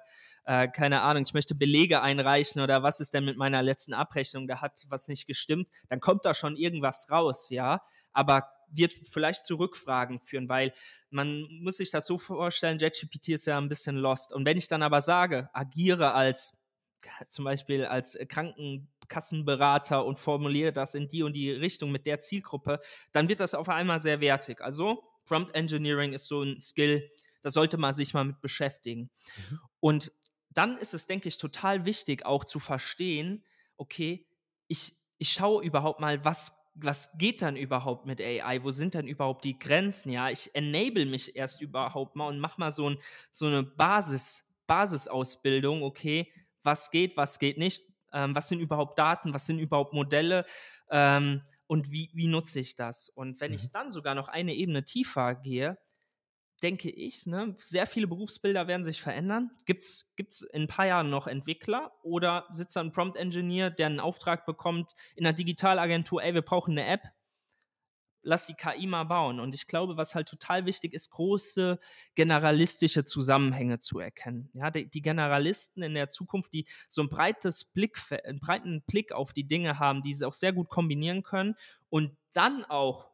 äh, 0.46 0.68
keine 0.70 1.02
Ahnung, 1.02 1.24
ich 1.24 1.34
möchte 1.34 1.56
Belege 1.56 2.02
einreichen 2.02 2.62
oder 2.62 2.84
was 2.84 3.00
ist 3.00 3.14
denn 3.14 3.26
mit 3.26 3.38
meiner 3.38 3.62
letzten 3.62 3.94
Abrechnung, 3.94 4.48
da 4.48 4.62
hat 4.62 4.86
was 4.88 5.08
nicht 5.08 5.28
gestimmt, 5.28 5.68
dann 5.90 6.00
kommt 6.00 6.26
da 6.26 6.34
schon 6.34 6.56
irgendwas 6.56 7.12
raus, 7.12 7.50
ja. 7.50 7.82
Aber 8.14 8.48
wird 8.72 8.94
vielleicht 8.94 9.46
zu 9.46 9.56
Rückfragen 9.56 10.20
führen, 10.20 10.50
weil 10.50 10.74
man 11.10 11.48
muss 11.62 11.78
sich 11.78 11.92
das 11.92 12.06
so 12.06 12.18
vorstellen, 12.18 12.80
JetGPT 12.80 13.30
ist 13.30 13.46
ja 13.46 13.58
ein 13.58 13.70
bisschen 13.70 13.98
lost. 13.98 14.34
Und 14.34 14.46
wenn 14.46 14.58
ich 14.58 14.68
dann 14.68 14.84
aber 14.84 15.02
sage, 15.02 15.50
agiere 15.54 16.14
als 16.14 16.58
zum 17.28 17.46
Beispiel 17.46 17.86
als 17.86 18.18
Krankenkassenberater 18.28 20.06
und 20.06 20.20
formuliere 20.20 20.72
das 20.72 20.94
in 20.94 21.08
die 21.08 21.24
und 21.24 21.34
die 21.34 21.52
Richtung 21.52 21.92
mit 21.92 22.06
der 22.06 22.20
Zielgruppe, 22.20 22.80
dann 23.12 23.30
wird 23.30 23.40
das 23.40 23.56
auf 23.56 23.70
einmal 23.70 24.00
sehr 24.00 24.22
wertig. 24.22 24.62
Also 24.62 25.04
Prompt 25.26 25.56
Engineering 25.56 26.14
ist 26.14 26.28
so 26.28 26.44
ein 26.44 26.60
Skill, 26.60 27.10
da 27.42 27.50
sollte 27.50 27.78
man 27.78 27.94
sich 27.94 28.14
mal 28.14 28.24
mit 28.24 28.42
beschäftigen. 28.42 29.10
Mhm. 29.50 29.60
Und 29.80 30.12
dann 30.50 30.78
ist 30.78 30.94
es, 30.94 31.08
denke 31.08 31.28
ich, 31.28 31.38
total 31.38 31.86
wichtig 31.86 32.26
auch 32.26 32.44
zu 32.44 32.60
verstehen, 32.60 33.44
okay, 33.78 34.28
ich, 34.68 34.96
ich 35.18 35.32
schaue 35.32 35.64
überhaupt 35.64 36.00
mal, 36.00 36.24
was 36.24 36.61
was 36.74 37.18
geht 37.18 37.42
dann 37.42 37.56
überhaupt 37.56 38.06
mit 38.06 38.22
AI? 38.22 38.64
Wo 38.64 38.72
sind 38.72 38.96
dann 38.96 39.08
überhaupt 39.08 39.46
die 39.46 39.60
Grenzen? 39.60 40.12
Ja, 40.12 40.30
ich 40.30 40.54
enable 40.56 41.06
mich 41.06 41.36
erst 41.36 41.62
überhaupt 41.62 42.16
mal 42.16 42.28
und 42.28 42.40
mach 42.40 42.58
mal 42.58 42.72
so, 42.72 42.90
ein, 42.90 42.98
so 43.30 43.48
eine 43.48 43.64
Basis, 43.64 44.50
Basisausbildung, 44.68 45.84
okay, 45.84 46.32
was 46.64 46.92
geht, 46.92 47.18
was 47.18 47.40
geht 47.40 47.58
nicht, 47.58 47.84
ähm, 48.14 48.36
was 48.36 48.48
sind 48.48 48.60
überhaupt 48.60 48.98
Daten, 48.98 49.34
was 49.34 49.46
sind 49.46 49.60
überhaupt 49.60 49.94
Modelle 49.94 50.46
ähm, 50.90 51.42
und 51.68 51.92
wie, 51.92 52.10
wie 52.14 52.28
nutze 52.28 52.60
ich 52.60 52.76
das? 52.76 53.10
Und 53.10 53.42
wenn 53.42 53.52
mhm. 53.52 53.58
ich 53.58 53.72
dann 53.72 53.92
sogar 53.92 54.16
noch 54.16 54.28
eine 54.28 54.54
Ebene 54.54 54.84
tiefer 54.84 55.36
gehe, 55.36 55.78
denke 56.64 56.90
ich, 56.90 57.26
ne, 57.26 57.56
sehr 57.60 57.88
viele 57.88 58.08
Berufsbilder 58.08 58.68
werden 58.68 58.84
sich 58.84 59.02
verändern. 59.02 59.52
Gibt 59.66 59.84
es 59.84 60.42
in 60.54 60.64
ein 60.64 60.68
paar 60.68 60.86
Jahren 60.86 61.10
noch 61.10 61.28
Entwickler 61.28 61.92
oder 62.04 62.48
sitzt 62.52 62.76
da 62.76 62.82
ein 62.82 62.92
Prompt-Engineer, 62.92 63.70
der 63.72 63.88
einen 63.88 64.00
Auftrag 64.00 64.46
bekommt 64.46 64.94
in 65.16 65.26
einer 65.26 65.34
Digitalagentur, 65.34 66.24
ey, 66.24 66.34
wir 66.34 66.42
brauchen 66.42 66.72
eine 66.72 66.88
App, 66.88 67.02
lass 68.24 68.48
die 68.48 68.54
KI 68.54 68.88
mal 68.88 69.04
bauen. 69.06 69.40
Und 69.40 69.56
ich 69.56 69.68
glaube, 69.68 69.98
was 69.98 70.16
halt 70.16 70.28
total 70.28 70.66
wichtig 70.66 70.94
ist, 70.94 71.10
große 71.12 71.80
generalistische 72.16 73.04
Zusammenhänge 73.04 73.80
zu 73.80 74.00
erkennen. 74.00 74.50
Ja, 74.54 74.72
die, 74.72 74.90
die 74.90 75.02
Generalisten 75.02 75.84
in 75.84 75.94
der 75.94 76.10
Zukunft, 76.10 76.54
die 76.54 76.68
so 76.88 77.02
ein 77.02 77.10
breites 77.10 77.64
Blick, 77.64 77.98
einen 78.24 78.40
breiten 78.40 78.84
Blick 78.84 79.12
auf 79.12 79.34
die 79.34 79.48
Dinge 79.48 79.80
haben, 79.80 80.04
die 80.04 80.14
sie 80.14 80.28
auch 80.28 80.34
sehr 80.34 80.54
gut 80.54 80.70
kombinieren 80.70 81.24
können 81.24 81.56
und 81.90 82.16
dann 82.34 82.64
auch 82.66 83.11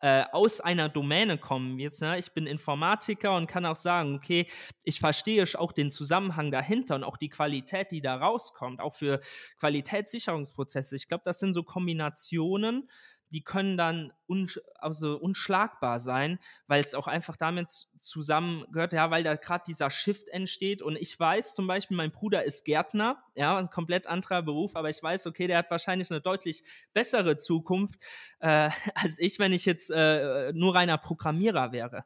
äh, 0.00 0.24
aus 0.32 0.60
einer 0.60 0.88
Domäne 0.88 1.38
kommen. 1.38 1.78
Jetzt, 1.78 2.02
ne, 2.02 2.18
ich 2.18 2.32
bin 2.32 2.46
Informatiker 2.46 3.34
und 3.36 3.46
kann 3.46 3.66
auch 3.66 3.76
sagen, 3.76 4.14
okay, 4.14 4.46
ich 4.84 5.00
verstehe 5.00 5.44
auch 5.56 5.72
den 5.72 5.90
Zusammenhang 5.90 6.50
dahinter 6.50 6.94
und 6.94 7.04
auch 7.04 7.16
die 7.16 7.28
Qualität, 7.28 7.90
die 7.90 8.00
da 8.00 8.16
rauskommt, 8.16 8.80
auch 8.80 8.94
für 8.94 9.20
Qualitätssicherungsprozesse. 9.58 10.96
Ich 10.96 11.08
glaube, 11.08 11.22
das 11.24 11.38
sind 11.38 11.52
so 11.52 11.62
Kombinationen, 11.62 12.88
die 13.30 13.42
können 13.42 13.76
dann 13.76 14.12
unsch 14.26 14.60
also 14.74 15.16
unschlagbar 15.16 16.00
sein, 16.00 16.38
weil 16.66 16.80
es 16.80 16.94
auch 16.94 17.06
einfach 17.06 17.36
damit 17.36 17.70
zusammengehört, 17.96 18.92
ja, 18.92 19.10
weil 19.10 19.22
da 19.22 19.34
gerade 19.36 19.64
dieser 19.66 19.90
Shift 19.90 20.28
entsteht. 20.28 20.82
Und 20.82 20.96
ich 20.96 21.18
weiß 21.18 21.54
zum 21.54 21.66
Beispiel, 21.66 21.96
mein 21.96 22.12
Bruder 22.12 22.44
ist 22.44 22.64
Gärtner, 22.64 23.22
ja, 23.34 23.56
ein 23.56 23.70
komplett 23.70 24.06
anderer 24.06 24.42
Beruf, 24.42 24.76
aber 24.76 24.90
ich 24.90 25.02
weiß, 25.02 25.26
okay, 25.26 25.46
der 25.46 25.58
hat 25.58 25.70
wahrscheinlich 25.70 26.10
eine 26.10 26.20
deutlich 26.20 26.64
bessere 26.92 27.36
Zukunft 27.36 28.00
äh, 28.40 28.70
als 28.94 29.18
ich, 29.18 29.38
wenn 29.38 29.52
ich 29.52 29.64
jetzt 29.64 29.90
äh, 29.90 30.52
nur 30.52 30.74
reiner 30.74 30.98
Programmierer 30.98 31.72
wäre. 31.72 32.04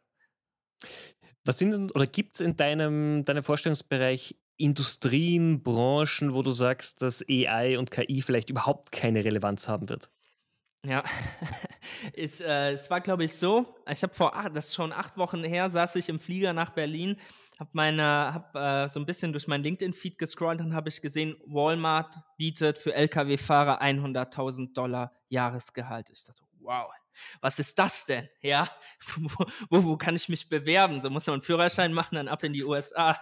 Was 1.44 1.58
sind 1.58 1.72
denn 1.72 1.90
oder 1.90 2.06
gibt 2.06 2.36
es 2.36 2.40
in 2.40 2.56
deinem, 2.56 3.24
deinem 3.24 3.42
Vorstellungsbereich 3.42 4.36
Industrien, 4.56 5.62
Branchen, 5.62 6.34
wo 6.34 6.42
du 6.42 6.52
sagst, 6.52 7.02
dass 7.02 7.24
AI 7.28 7.78
und 7.78 7.90
KI 7.90 8.22
vielleicht 8.22 8.50
überhaupt 8.50 8.92
keine 8.92 9.24
Relevanz 9.24 9.68
haben 9.68 9.88
wird? 9.88 10.08
Ja, 10.84 11.04
ist, 12.12 12.40
äh, 12.40 12.72
es 12.72 12.90
war, 12.90 13.00
glaube 13.00 13.24
ich, 13.24 13.34
so. 13.34 13.76
Ich 13.88 14.02
habe 14.02 14.12
vor, 14.12 14.34
acht, 14.34 14.56
das 14.56 14.66
ist 14.68 14.74
schon 14.74 14.92
acht 14.92 15.16
Wochen 15.16 15.44
her, 15.44 15.70
saß 15.70 15.94
ich 15.96 16.08
im 16.08 16.18
Flieger 16.18 16.52
nach 16.52 16.70
Berlin, 16.70 17.16
habe 17.60 17.70
meine, 17.72 18.02
hab, 18.02 18.56
äh, 18.56 18.88
so 18.88 18.98
ein 18.98 19.06
bisschen 19.06 19.32
durch 19.32 19.46
mein 19.46 19.62
LinkedIn-Feed 19.62 20.18
gescrollt 20.18 20.60
und 20.60 20.74
habe 20.74 20.88
ich 20.88 21.00
gesehen, 21.00 21.36
Walmart 21.46 22.16
bietet 22.36 22.78
für 22.78 22.94
Lkw-Fahrer 22.94 23.80
100.000 23.80 24.72
Dollar 24.72 25.12
Jahresgehalt. 25.28 26.10
Ich 26.12 26.24
dachte, 26.24 26.42
wow, 26.58 26.90
was 27.40 27.60
ist 27.60 27.78
das 27.78 28.04
denn? 28.06 28.28
Ja, 28.40 28.68
wo, 29.16 29.44
wo, 29.70 29.84
wo 29.84 29.96
kann 29.96 30.16
ich 30.16 30.28
mich 30.28 30.48
bewerben? 30.48 31.00
So 31.00 31.10
muss 31.10 31.26
man 31.26 31.34
einen 31.34 31.42
Führerschein 31.42 31.92
machen, 31.92 32.16
dann 32.16 32.26
ab 32.26 32.42
in 32.42 32.52
die 32.52 32.64
USA. 32.64 33.16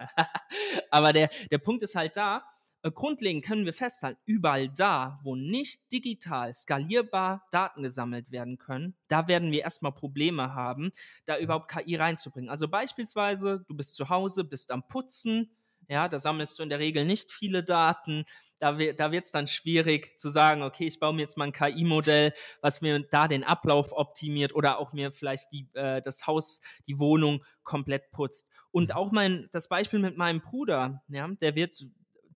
Aber 0.91 1.13
der, 1.13 1.29
der 1.51 1.59
Punkt 1.59 1.83
ist 1.83 1.95
halt 1.95 2.17
da, 2.17 2.43
grundlegend 2.89 3.45
können 3.45 3.67
wir 3.67 3.75
festhalten, 3.75 4.21
überall 4.25 4.69
da, 4.71 5.21
wo 5.23 5.37
nicht 5.37 5.93
digital 5.93 6.55
skalierbar 6.55 7.47
Daten 7.51 7.83
gesammelt 7.83 8.31
werden 8.31 8.57
können, 8.57 8.95
da 9.09 9.29
werden 9.29 9.53
wir 9.53 9.61
erstmal 9.61 9.93
Probleme 9.93 10.55
haben, 10.55 10.91
da 11.27 11.39
überhaupt 11.39 11.71
KI 11.71 11.97
reinzubringen. 11.97 12.49
Also 12.49 12.69
beispielsweise, 12.69 13.65
du 13.69 13.77
bist 13.77 13.95
zu 13.97 14.09
Hause, 14.09 14.45
bist 14.45 14.71
am 14.71 14.87
Putzen, 14.89 15.51
ja, 15.91 16.09
da 16.09 16.21
sammelst 16.21 16.57
du 16.57 16.63
in 16.63 16.69
der 16.69 16.79
Regel 16.79 17.05
nicht 17.05 17.33
viele 17.33 17.65
Daten. 17.65 18.25
Da, 18.61 18.75
da 18.75 19.11
wird 19.11 19.25
es 19.25 19.33
dann 19.33 19.49
schwierig 19.49 20.17
zu 20.21 20.31
sagen, 20.31 20.63
okay, 20.63 20.87
ich 20.87 21.01
baue 21.01 21.13
mir 21.13 21.23
jetzt 21.23 21.37
mal 21.37 21.47
ein 21.47 21.53
KI-Modell, 21.53 22.33
was 22.61 22.81
mir 22.81 23.01
da 23.11 23.27
den 23.27 23.43
Ablauf 23.43 23.91
optimiert 23.93 24.55
oder 24.55 24.79
auch 24.79 24.93
mir 24.93 25.11
vielleicht 25.11 25.53
die, 25.53 25.67
äh, 25.75 26.01
das 26.01 26.29
Haus, 26.29 26.61
die 26.87 27.01
Wohnung 27.01 27.45
komplett 27.65 28.13
putzt. 28.13 28.49
Und 28.71 28.95
auch 28.95 29.11
mein, 29.11 29.49
das 29.51 29.69
Beispiel 29.69 29.99
mit 29.99 30.17
meinem 30.17 30.41
Bruder, 30.41 31.03
ja, 31.09 31.27
der 31.27 31.57
wird 31.57 31.85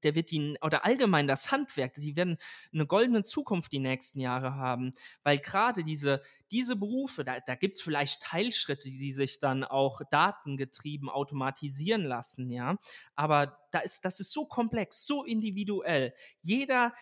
der 0.05 0.15
wird 0.15 0.31
die, 0.31 0.57
oder 0.63 0.85
allgemein 0.85 1.27
das 1.27 1.51
Handwerk, 1.51 1.95
die 1.95 2.17
werden 2.17 2.37
eine 2.73 2.87
goldene 2.87 3.23
Zukunft 3.23 3.73
die 3.73 3.79
nächsten 3.79 4.21
Jahre 4.21 4.55
haben, 4.55 4.93
weil 5.23 5.39
gerade 5.39 5.83
diese, 5.83 6.23
diese 6.51 6.77
Berufe, 6.77 7.25
da, 7.25 7.41
da 7.41 7.55
gibt 7.55 7.79
es 7.79 7.83
vielleicht 7.83 8.23
Teilschritte, 8.23 8.89
die 8.89 9.13
sich 9.13 9.39
dann 9.39 9.65
auch 9.65 10.01
datengetrieben 10.11 11.09
automatisieren 11.09 12.05
lassen, 12.05 12.51
ja, 12.51 12.77
aber 13.17 13.59
da 13.71 13.81
ist, 13.81 14.05
das 14.05 14.21
ist 14.21 14.33
so 14.33 14.47
komplex, 14.47 15.07
so 15.07 15.25
individuell. 15.25 16.15
Jeder, 16.43 16.93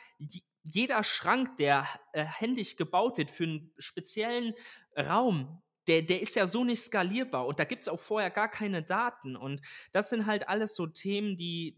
jeder 0.63 1.03
Schrank, 1.03 1.57
der 1.57 1.87
äh, 2.13 2.25
händisch 2.25 2.77
gebaut 2.77 3.19
wird 3.19 3.31
für 3.31 3.45
einen 3.45 3.73
speziellen 3.79 4.55
Raum, 4.97 5.63
der, 5.87 6.03
der 6.03 6.23
ist 6.23 6.37
ja 6.37 6.47
so 6.47 6.65
nicht 6.65 6.81
skalierbar 6.81 7.47
und 7.47 7.59
da 7.59 7.65
gibt 7.65 7.83
es 7.83 7.89
auch 7.89 8.01
vorher 8.01 8.31
gar 8.31 8.49
keine 8.49 8.83
Daten. 8.83 9.37
Und 9.37 9.61
das 9.91 10.11
sind 10.11 10.27
halt 10.27 10.49
alles 10.49 10.75
so 10.77 10.87
Themen, 10.87 11.37
die, 11.37 11.77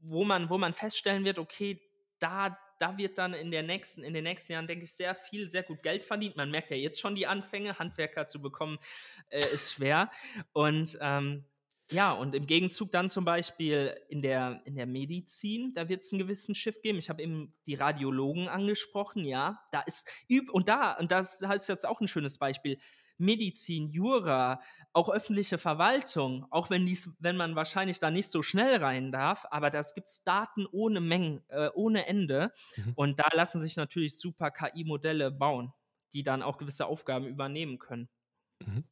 wo 0.00 0.24
man, 0.24 0.50
wo 0.50 0.58
man 0.58 0.74
feststellen 0.74 1.24
wird, 1.24 1.38
okay, 1.38 1.80
da, 2.18 2.58
da 2.78 2.96
wird 2.98 3.18
dann 3.18 3.34
in, 3.34 3.50
der 3.50 3.62
nächsten, 3.62 4.02
in 4.02 4.14
den 4.14 4.24
nächsten 4.24 4.52
Jahren, 4.52 4.66
denke 4.66 4.84
ich, 4.84 4.92
sehr 4.92 5.14
viel, 5.14 5.48
sehr 5.48 5.62
gut 5.62 5.82
Geld 5.82 6.04
verdient. 6.04 6.36
Man 6.36 6.50
merkt 6.50 6.70
ja 6.70 6.76
jetzt 6.76 7.00
schon 7.00 7.14
die 7.14 7.26
Anfänge, 7.26 7.78
Handwerker 7.78 8.26
zu 8.26 8.40
bekommen, 8.40 8.78
äh, 9.28 9.40
ist 9.40 9.74
schwer. 9.74 10.10
Und 10.52 10.98
ähm, 11.00 11.44
ja, 11.92 12.12
und 12.12 12.34
im 12.36 12.46
Gegenzug 12.46 12.92
dann 12.92 13.10
zum 13.10 13.24
Beispiel 13.24 13.96
in 14.08 14.22
der, 14.22 14.62
in 14.64 14.76
der 14.76 14.86
Medizin, 14.86 15.74
da 15.74 15.88
wird 15.88 16.02
es 16.02 16.12
einen 16.12 16.20
gewissen 16.20 16.54
Shift 16.54 16.82
geben. 16.82 16.98
Ich 16.98 17.10
habe 17.10 17.20
eben 17.20 17.52
die 17.66 17.74
Radiologen 17.74 18.48
angesprochen, 18.48 19.24
ja. 19.24 19.60
Da 19.72 19.80
ist, 19.80 20.08
und 20.52 20.68
da, 20.68 20.92
und 20.92 21.10
das 21.10 21.42
ist 21.42 21.68
jetzt 21.68 21.86
auch 21.86 22.00
ein 22.00 22.06
schönes 22.06 22.38
Beispiel, 22.38 22.78
Medizin, 23.20 23.90
Jura, 23.90 24.60
auch 24.92 25.08
öffentliche 25.08 25.58
Verwaltung, 25.58 26.46
auch 26.50 26.70
wenn, 26.70 26.86
dies, 26.86 27.14
wenn 27.18 27.36
man 27.36 27.54
wahrscheinlich 27.54 27.98
da 28.00 28.10
nicht 28.10 28.30
so 28.30 28.42
schnell 28.42 28.82
rein 28.82 29.12
darf, 29.12 29.46
aber 29.50 29.70
das 29.70 29.94
gibt 29.94 30.08
es 30.08 30.24
Daten 30.24 30.66
ohne 30.72 31.00
Mengen, 31.00 31.44
äh, 31.48 31.68
ohne 31.74 32.06
Ende. 32.06 32.52
Mhm. 32.76 32.92
Und 32.96 33.18
da 33.18 33.28
lassen 33.32 33.60
sich 33.60 33.76
natürlich 33.76 34.18
super 34.18 34.50
KI-Modelle 34.50 35.30
bauen, 35.30 35.72
die 36.12 36.22
dann 36.22 36.42
auch 36.42 36.58
gewisse 36.58 36.86
Aufgaben 36.86 37.26
übernehmen 37.26 37.78
können. 37.78 38.08
Mhm. 38.64 38.84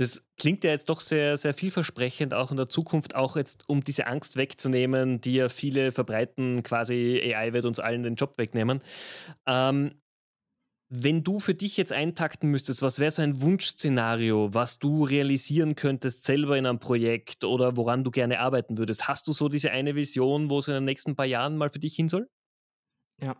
Das 0.00 0.26
klingt 0.38 0.64
ja 0.64 0.70
jetzt 0.70 0.88
doch 0.88 1.02
sehr, 1.02 1.36
sehr 1.36 1.52
vielversprechend, 1.52 2.32
auch 2.32 2.50
in 2.50 2.56
der 2.56 2.70
Zukunft, 2.70 3.14
auch 3.14 3.36
jetzt, 3.36 3.68
um 3.68 3.84
diese 3.84 4.06
Angst 4.06 4.36
wegzunehmen, 4.36 5.20
die 5.20 5.34
ja 5.34 5.50
viele 5.50 5.92
verbreiten, 5.92 6.62
quasi 6.62 7.20
AI 7.22 7.52
wird 7.52 7.66
uns 7.66 7.80
allen 7.80 8.02
den 8.02 8.14
Job 8.14 8.38
wegnehmen. 8.38 8.80
Ähm, 9.46 9.99
wenn 10.92 11.22
du 11.22 11.38
für 11.38 11.54
dich 11.54 11.76
jetzt 11.76 11.92
eintakten 11.92 12.50
müsstest, 12.50 12.82
was 12.82 12.98
wäre 12.98 13.12
so 13.12 13.22
ein 13.22 13.40
Wunschszenario, 13.40 14.52
was 14.52 14.80
du 14.80 15.04
realisieren 15.04 15.76
könntest 15.76 16.24
selber 16.24 16.58
in 16.58 16.66
einem 16.66 16.80
Projekt 16.80 17.44
oder 17.44 17.76
woran 17.76 18.02
du 18.02 18.10
gerne 18.10 18.40
arbeiten 18.40 18.76
würdest? 18.76 19.06
Hast 19.06 19.28
du 19.28 19.32
so 19.32 19.48
diese 19.48 19.70
eine 19.70 19.94
Vision, 19.94 20.50
wo 20.50 20.58
es 20.58 20.66
in 20.66 20.74
den 20.74 20.84
nächsten 20.84 21.14
paar 21.14 21.26
Jahren 21.26 21.56
mal 21.56 21.70
für 21.70 21.78
dich 21.78 21.94
hin 21.94 22.08
soll? 22.08 22.28
Ja, 23.22 23.36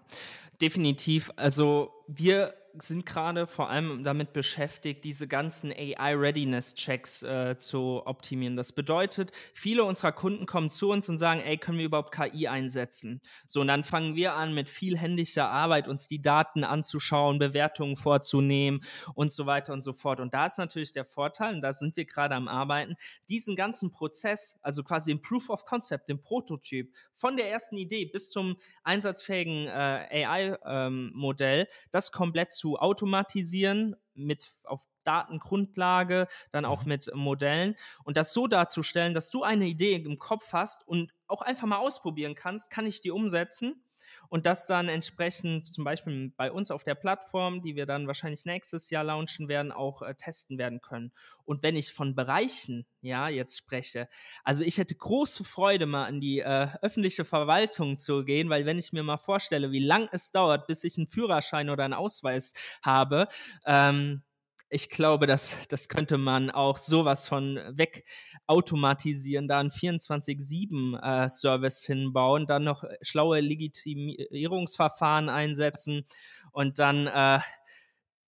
definitiv. 0.61 1.31
Also 1.37 1.91
wir 2.07 2.55
sind 2.78 3.06
gerade 3.06 3.46
vor 3.46 3.70
allem 3.70 4.04
damit 4.04 4.33
beschäftigt, 4.33 5.04
diese 5.04 5.26
ganzen 5.26 5.72
AI-Readiness-Checks 5.72 7.22
äh, 7.22 7.59
zu 7.59 8.02
optimieren. 8.06 8.56
Das 8.56 8.72
bedeutet, 8.72 9.33
viele 9.52 9.85
unserer 9.85 10.12
Kunden 10.12 10.46
kommen 10.46 10.70
zu 10.70 10.90
uns 10.90 11.09
und 11.09 11.18
sagen, 11.18 11.40
ey, 11.40 11.59
können 11.59 11.78
wir 11.78 11.87
überhaupt 11.87 12.14
KI 12.14 12.48
einsetzen? 12.48 13.20
So, 13.46 13.61
und 13.61 13.68
dann 13.68 13.85
fangen 13.85 14.14
wir 14.14 14.35
an, 14.35 14.54
mit 14.54 14.68
viel 14.68 14.96
händischer 14.96 15.48
Arbeit 15.48 15.88
uns 15.88 16.06
die 16.06 16.22
Daten 16.22 16.64
anzuschauen, 16.64 17.38
Bewertungen 17.38 17.96
vorzunehmen 17.96 18.80
und 19.14 19.33
so 19.33 19.46
weiter 19.46 19.72
und 19.72 19.83
so 19.83 19.92
fort. 19.92 20.20
Und 20.20 20.35
da 20.35 20.46
ist 20.46 20.59
natürlich 20.59 20.92
der 20.92 21.04
Vorteil, 21.04 21.54
und 21.54 21.62
da 21.62 21.72
sind 21.72 21.96
wir 21.96 22.04
gerade 22.04 22.35
am 22.35 22.48
Arbeiten, 22.48 22.94
diesen 23.28 23.56
ganzen 23.56 23.90
Prozess, 23.90 24.59
also 24.62 24.83
quasi 24.85 25.11
im 25.11 25.20
Proof 25.22 25.50
of 25.50 25.64
Concept, 25.64 26.09
im 26.09 26.22
Prototyp, 26.22 26.94
von 27.14 27.37
der 27.37 27.50
ersten 27.50 27.76
Idee 27.76 28.06
bis 28.06 28.30
zum 28.30 28.56
einsatzfähigen 28.83 29.66
äh, 29.66 30.26
AI-Modell, 30.26 31.61
ähm, 31.61 31.66
das 31.90 32.12
komplett 32.12 32.52
zu 32.61 32.79
automatisieren 32.79 33.96
mit 34.12 34.51
auf 34.64 34.87
Datengrundlage, 35.05 36.29
dann 36.53 36.66
auch 36.66 36.83
mhm. 36.83 36.88
mit 36.88 37.11
Modellen 37.14 37.75
und 38.05 38.18
das 38.18 38.35
so 38.35 38.46
darzustellen, 38.46 39.14
dass 39.14 39.31
du 39.31 39.42
eine 39.42 39.64
Idee 39.64 39.94
im 39.94 40.18
Kopf 40.18 40.53
hast 40.53 40.87
und 40.87 41.14
auch 41.27 41.40
einfach 41.40 41.66
mal 41.66 41.79
ausprobieren 41.79 42.35
kannst, 42.35 42.70
kann 42.70 42.85
ich 42.85 43.01
die 43.01 43.11
umsetzen 43.11 43.83
und 44.31 44.47
das 44.47 44.66
dann 44.66 44.88
entsprechend 44.88 45.66
zum 45.66 45.85
Beispiel 45.85 46.33
bei 46.37 46.51
uns 46.51 46.71
auf 46.71 46.85
der 46.85 46.95
Plattform, 46.95 47.62
die 47.62 47.77
wir 47.77 47.85
dann 47.85 48.07
wahrscheinlich 48.07 48.47
nächstes 48.47 48.88
Jahr 48.88 49.05
launchen 49.05 49.49
werden, 49.49 49.73
auch 49.73 50.03
äh, 50.03 50.14
testen 50.14 50.57
werden 50.57 50.81
können. 50.81 51.12
Und 51.45 51.62
wenn 51.62 51.77
ich 51.77 51.93
von 51.93 52.14
Bereichen 52.14 52.87
ja 53.03 53.29
jetzt 53.29 53.59
spreche, 53.59 54.09
also 54.45 54.62
ich 54.64 54.79
hätte 54.79 54.95
große 54.95 55.43
Freude 55.45 55.87
mal 55.87 56.09
in 56.09 56.21
die 56.21 56.38
äh, 56.38 56.69
öffentliche 56.81 57.25
Verwaltung 57.25 57.97
zu 57.97 58.25
gehen, 58.25 58.49
weil 58.49 58.64
wenn 58.66 58.79
ich 58.79 58.93
mir 58.93 59.03
mal 59.03 59.19
vorstelle, 59.19 59.73
wie 59.73 59.85
lang 59.85 60.09
es 60.12 60.31
dauert, 60.31 60.69
bis 60.69 60.85
ich 60.85 60.97
einen 60.97 61.09
Führerschein 61.09 61.69
oder 61.69 61.85
einen 61.85 61.95
Ausweis 61.95 62.55
habe, 62.83 63.27
ähm, 63.66 64.23
ich 64.70 64.88
glaube, 64.88 65.26
das, 65.26 65.66
das 65.68 65.88
könnte 65.88 66.16
man 66.16 66.50
auch 66.50 66.78
sowas 66.78 67.26
von 67.26 67.59
wegautomatisieren, 67.72 69.48
da 69.48 69.59
einen 69.59 69.70
24-7-Service 69.70 71.88
äh, 71.88 71.92
hinbauen, 71.92 72.46
dann 72.46 72.62
noch 72.62 72.85
schlaue 73.02 73.40
Legitimierungsverfahren 73.40 75.28
einsetzen 75.28 76.04
und 76.52 76.78
dann 76.78 77.09
äh, 77.09 77.40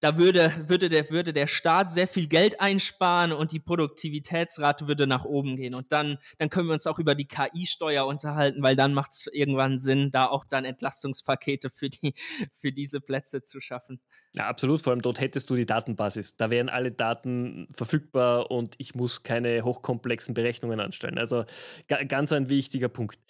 da 0.03 0.19
würde, 0.19 0.53
würde, 0.67 0.89
der, 0.89 1.09
würde 1.11 1.33
der 1.33 1.47
Staat 1.47 1.93
sehr 1.93 2.09
viel 2.09 2.27
Geld 2.27 2.61
einsparen 2.61 3.31
und 3.31 3.53
die 3.53 3.61
Produktivitätsrate 3.61 4.89
würde 4.89 5.07
nach 5.07 5.25
oben 5.25 5.55
gehen. 5.55 5.77
Und 5.77 5.93
dann, 5.93 6.19
dann 6.39 6.51
können 6.51 6.67
wir 6.67 6.75
uns 6.75 6.89
auch 6.89 6.99
über 6.99 7.15
die 7.15 7.29
KI-Steuer 7.29 8.05
unterhalten, 8.05 8.65
weil 8.65 8.75
dann 8.75 8.95
macht 8.95 9.13
es 9.13 9.29
irgendwann 9.33 9.79
Sinn, 9.79 10.11
da 10.11 10.27
auch 10.27 10.45
dann 10.45 10.65
Entlastungspakete 10.65 11.71
für, 11.71 11.89
die, 11.89 12.15
für 12.53 12.73
diese 12.73 13.01
Plätze 13.01 13.45
zu 13.45 13.61
schaffen. 13.61 14.01
Ja, 14.35 14.49
absolut. 14.49 14.83
Vor 14.83 14.93
allem 14.93 15.03
dort 15.03 15.21
hättest 15.21 15.49
du 15.51 15.55
die 15.55 15.67
Datenbasis. 15.67 16.37
Da 16.37 16.51
wären 16.51 16.69
alle 16.69 16.91
Daten 16.91 17.69
verfügbar 17.71 18.51
und 18.51 18.75
ich 18.79 18.97
muss 18.97 19.23
keine 19.23 19.63
hochkomplexen 19.63 20.35
Berechnungen 20.35 20.81
anstellen. 20.81 21.17
Also 21.17 21.45
ganz 21.87 22.33
ein 22.33 22.49
wichtiger 22.49 22.89
Punkt. 22.89 23.21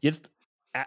Jetzt 0.00 0.32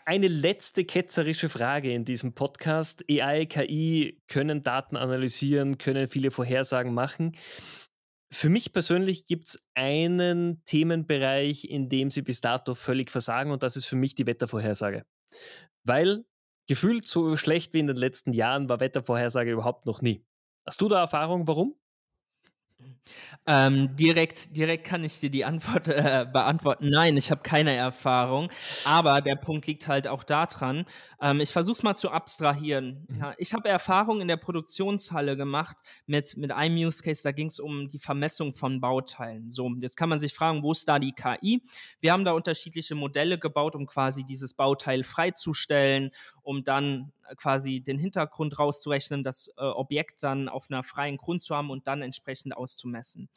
eine 0.06 0.28
letzte 0.28 0.86
ketzerische 0.86 1.50
Frage 1.50 1.92
in 1.94 2.06
diesem 2.06 2.34
Podcast. 2.34 3.04
AI, 3.10 3.46
KI 3.46 4.22
können 4.28 4.64
Daten 4.64 4.96
analysieren, 4.96 5.78
können 5.78 6.08
viele 6.08 6.32
Vorhersagen 6.32 6.94
machen. 6.94 7.36
Für 8.32 8.50
mich 8.50 8.72
persönlich 8.72 9.26
gibt 9.26 9.48
es 9.48 9.64
einen 9.74 10.64
Themenbereich, 10.66 11.66
in 11.66 11.90
dem 11.90 12.12
sie 12.12 12.22
bis 12.22 12.42
dato 12.42 12.76
völlig 12.76 13.10
versagen 13.10 13.52
und 13.52 13.64
das 13.64 13.76
ist 13.76 13.86
für 13.86 13.96
mich 13.96 14.14
die 14.14 14.28
Wettervorhersage. 14.28 15.06
Weil 15.84 16.26
gefühlt 16.68 17.08
so 17.08 17.36
schlecht 17.38 17.74
wie 17.74 17.80
in 17.80 17.88
den 17.88 17.96
letzten 17.96 18.32
Jahren 18.32 18.70
war 18.70 18.80
Wettervorhersage 18.80 19.52
überhaupt 19.52 19.88
noch 19.88 20.02
nie. 20.02 20.24
Hast 20.68 20.82
du 20.82 20.88
da 20.88 21.00
Erfahrung, 21.00 21.48
warum? 21.48 21.76
Ähm, 23.48 23.96
direkt, 23.96 24.56
direkt 24.56 24.86
kann 24.86 25.04
ich 25.04 25.20
dir 25.20 25.30
die 25.30 25.44
Antwort 25.44 25.88
äh, 25.88 26.28
beantworten. 26.32 26.90
Nein, 26.90 27.18
ich 27.18 27.32
habe 27.32 27.42
keine 27.42 27.74
Erfahrung. 27.74 28.52
Aber 28.86 29.22
der 29.22 29.36
Punkt 29.36 29.66
liegt 29.66 29.88
halt 29.88 30.08
auch 30.08 30.24
daran. 30.24 30.86
Ähm, 31.22 31.40
ich 31.40 31.52
versuche 31.52 31.74
es 31.74 31.84
mal 31.84 31.96
zu 31.96 32.12
abstrahieren. 32.12 33.08
Mhm. 33.10 33.20
Ja, 33.20 33.34
ich 33.38 33.54
habe 33.54 33.68
Erfahrung 33.70 34.22
in 34.22 34.28
der 34.28 34.38
Produktionshalle 34.38 35.36
gemacht 35.36 35.78
mit, 36.06 36.38
mit 36.38 36.52
einem 36.52 36.76
Use 36.78 37.02
Case. 37.02 37.24
Da 37.24 37.32
ging 37.32 37.48
es 37.48 37.60
um 37.60 37.88
die 37.88 37.98
Vermessung 37.98 38.54
von 38.54 38.82
Bauteilen. 38.82 39.50
So, 39.50 39.72
jetzt 39.80 39.98
kann 39.98 40.10
man 40.10 40.20
sich 40.20 40.34
fragen, 40.34 40.62
wo 40.62 40.72
ist 40.72 40.88
da 40.88 41.00
die 41.00 41.14
KI? 41.14 41.64
Wir 42.02 42.12
haben 42.12 42.26
da 42.26 42.34
unterschiedliche 42.34 42.94
Modelle 42.94 43.40
gebaut, 43.40 43.76
um 43.76 43.88
quasi 43.88 44.24
dieses 44.24 44.54
Bauteil 44.54 45.04
freizustellen, 45.04 46.12
um 46.50 46.64
dann 46.64 47.12
quasi 47.38 47.80
den 47.80 48.00
Hintergrund 48.00 48.58
rauszurechnen, 48.58 49.22
das 49.22 49.52
äh, 49.58 49.62
Objekt 49.62 50.24
dann 50.24 50.50
auf 50.50 50.66
einer 50.72 50.82
freien 50.82 51.18
Grund 51.18 51.44
zu 51.44 51.56
haben 51.56 51.70
und 51.70 51.86
dann 51.86 52.02
entsprechend 52.02 52.58
auszumessen. 52.58 53.30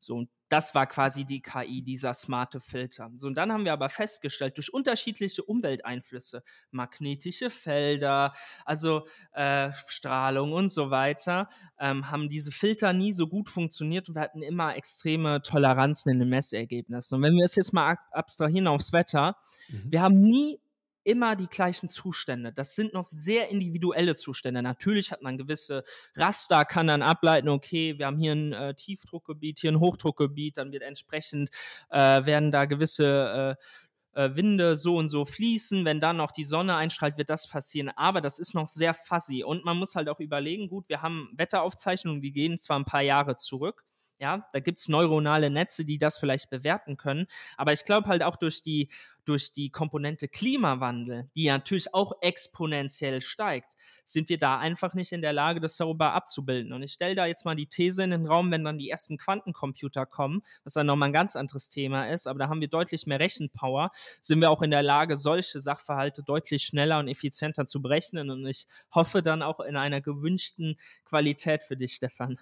So, 0.00 0.16
und 0.16 0.28
das 0.48 0.74
war 0.74 0.88
quasi 0.88 1.24
die 1.24 1.40
KI, 1.40 1.80
dieser 1.82 2.12
smarte 2.12 2.58
Filter. 2.58 3.08
So, 3.14 3.28
und 3.28 3.36
dann 3.36 3.52
haben 3.52 3.64
wir 3.64 3.72
aber 3.72 3.88
festgestellt, 3.88 4.56
durch 4.56 4.74
unterschiedliche 4.74 5.44
Umwelteinflüsse, 5.44 6.42
magnetische 6.72 7.50
Felder, 7.50 8.32
also 8.64 9.06
äh, 9.32 9.70
Strahlung 9.86 10.52
und 10.52 10.68
so 10.68 10.90
weiter, 10.90 11.48
ähm, 11.78 12.10
haben 12.10 12.28
diese 12.28 12.50
Filter 12.50 12.92
nie 12.92 13.12
so 13.12 13.28
gut 13.28 13.48
funktioniert 13.48 14.08
und 14.08 14.16
wir 14.16 14.22
hatten 14.22 14.42
immer 14.42 14.74
extreme 14.74 15.40
Toleranzen 15.40 16.10
in 16.10 16.18
den 16.18 16.30
Messergebnissen. 16.30 17.14
Und 17.14 17.22
wenn 17.22 17.36
wir 17.36 17.44
es 17.44 17.54
jetzt 17.54 17.72
mal 17.72 17.96
abstrahieren 18.10 18.66
aufs 18.66 18.92
Wetter, 18.92 19.36
mhm. 19.68 19.84
wir 19.88 20.02
haben 20.02 20.18
nie 20.18 20.58
immer 21.06 21.36
die 21.36 21.46
gleichen 21.46 21.88
Zustände. 21.88 22.52
Das 22.52 22.74
sind 22.74 22.92
noch 22.92 23.04
sehr 23.04 23.48
individuelle 23.48 24.16
Zustände. 24.16 24.60
Natürlich 24.60 25.12
hat 25.12 25.22
man 25.22 25.38
gewisse 25.38 25.84
Raster, 26.14 26.64
kann 26.64 26.88
dann 26.88 27.02
ableiten, 27.02 27.48
okay, 27.48 27.98
wir 27.98 28.06
haben 28.06 28.18
hier 28.18 28.32
ein 28.32 28.52
äh, 28.52 28.74
Tiefdruckgebiet, 28.74 29.60
hier 29.60 29.72
ein 29.72 29.80
Hochdruckgebiet, 29.80 30.58
dann 30.58 30.72
wird 30.72 30.82
entsprechend, 30.82 31.50
äh, 31.90 32.24
werden 32.26 32.50
da 32.50 32.64
gewisse 32.64 33.56
äh, 33.56 34.22
äh, 34.24 34.34
Winde 34.34 34.76
so 34.76 34.96
und 34.96 35.08
so 35.08 35.24
fließen. 35.24 35.84
Wenn 35.84 36.00
dann 36.00 36.16
noch 36.16 36.32
die 36.32 36.44
Sonne 36.44 36.74
einstrahlt, 36.74 37.18
wird 37.18 37.30
das 37.30 37.48
passieren. 37.48 37.90
Aber 37.94 38.20
das 38.20 38.38
ist 38.38 38.54
noch 38.54 38.66
sehr 38.66 38.92
fuzzy. 38.92 39.44
Und 39.44 39.64
man 39.64 39.76
muss 39.76 39.94
halt 39.94 40.08
auch 40.08 40.20
überlegen, 40.20 40.68
gut, 40.68 40.88
wir 40.88 41.02
haben 41.02 41.30
Wetteraufzeichnungen, 41.34 42.20
die 42.20 42.32
gehen 42.32 42.58
zwar 42.58 42.78
ein 42.78 42.84
paar 42.84 43.02
Jahre 43.02 43.36
zurück, 43.36 43.84
Ja, 44.18 44.48
da 44.52 44.60
gibt 44.60 44.78
es 44.78 44.88
neuronale 44.88 45.50
Netze, 45.50 45.84
die 45.84 45.98
das 45.98 46.16
vielleicht 46.16 46.48
bewerten 46.48 46.96
können. 46.96 47.26
Aber 47.58 47.74
ich 47.74 47.84
glaube 47.84 48.08
halt 48.08 48.22
auch 48.22 48.36
durch 48.36 48.62
die, 48.62 48.88
durch 49.26 49.52
die 49.52 49.70
Komponente 49.70 50.26
Klimawandel, 50.26 51.28
die 51.34 51.48
natürlich 51.48 51.92
auch 51.92 52.12
exponentiell 52.22 53.20
steigt, 53.20 53.74
sind 54.04 54.30
wir 54.30 54.38
da 54.38 54.58
einfach 54.58 54.94
nicht 54.94 55.12
in 55.12 55.20
der 55.20 55.34
Lage, 55.34 55.60
das 55.60 55.76
sauber 55.76 56.14
abzubilden. 56.14 56.72
Und 56.72 56.82
ich 56.82 56.92
stelle 56.92 57.14
da 57.14 57.26
jetzt 57.26 57.44
mal 57.44 57.56
die 57.56 57.66
These 57.66 58.04
in 58.04 58.10
den 58.10 58.26
Raum, 58.26 58.50
wenn 58.50 58.64
dann 58.64 58.78
die 58.78 58.88
ersten 58.88 59.18
Quantencomputer 59.18 60.06
kommen, 60.06 60.42
was 60.64 60.74
dann 60.74 60.86
nochmal 60.86 61.10
ein 61.10 61.12
ganz 61.12 61.36
anderes 61.36 61.68
Thema 61.68 62.08
ist, 62.08 62.26
aber 62.26 62.38
da 62.38 62.48
haben 62.48 62.62
wir 62.62 62.68
deutlich 62.68 63.06
mehr 63.06 63.20
Rechenpower, 63.20 63.90
sind 64.20 64.40
wir 64.40 64.50
auch 64.50 64.62
in 64.62 64.70
der 64.70 64.82
Lage, 64.82 65.18
solche 65.18 65.60
Sachverhalte 65.60 66.22
deutlich 66.22 66.64
schneller 66.64 67.00
und 67.00 67.08
effizienter 67.08 67.66
zu 67.66 67.82
berechnen. 67.82 68.30
Und 68.30 68.46
ich 68.46 68.66
hoffe 68.94 69.22
dann 69.22 69.42
auch 69.42 69.60
in 69.60 69.76
einer 69.76 70.00
gewünschten 70.00 70.76
Qualität 71.04 71.62
für 71.62 71.76
dich, 71.76 71.92
Stefan. 71.92 72.38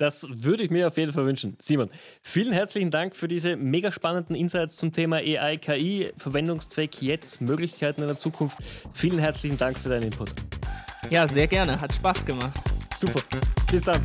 Das 0.00 0.26
würde 0.30 0.62
ich 0.62 0.70
mir 0.70 0.86
auf 0.86 0.96
jeden 0.96 1.12
Fall 1.12 1.26
wünschen. 1.26 1.56
Simon, 1.58 1.90
vielen 2.22 2.54
herzlichen 2.54 2.90
Dank 2.90 3.14
für 3.14 3.28
diese 3.28 3.56
mega 3.56 3.92
spannenden 3.92 4.34
Insights 4.34 4.78
zum 4.78 4.92
Thema 4.92 5.16
AI, 5.16 5.58
KI, 5.58 6.10
Verwendungszweck 6.16 7.02
jetzt, 7.02 7.42
Möglichkeiten 7.42 8.00
in 8.00 8.06
der 8.06 8.16
Zukunft. 8.16 8.56
Vielen 8.94 9.18
herzlichen 9.18 9.58
Dank 9.58 9.78
für 9.78 9.90
deinen 9.90 10.04
Input. 10.04 10.30
Ja, 11.10 11.28
sehr 11.28 11.46
gerne. 11.46 11.78
Hat 11.78 11.94
Spaß 11.94 12.24
gemacht. 12.24 12.58
Super. 12.96 13.20
Bis 13.70 13.82
dann. 13.82 14.02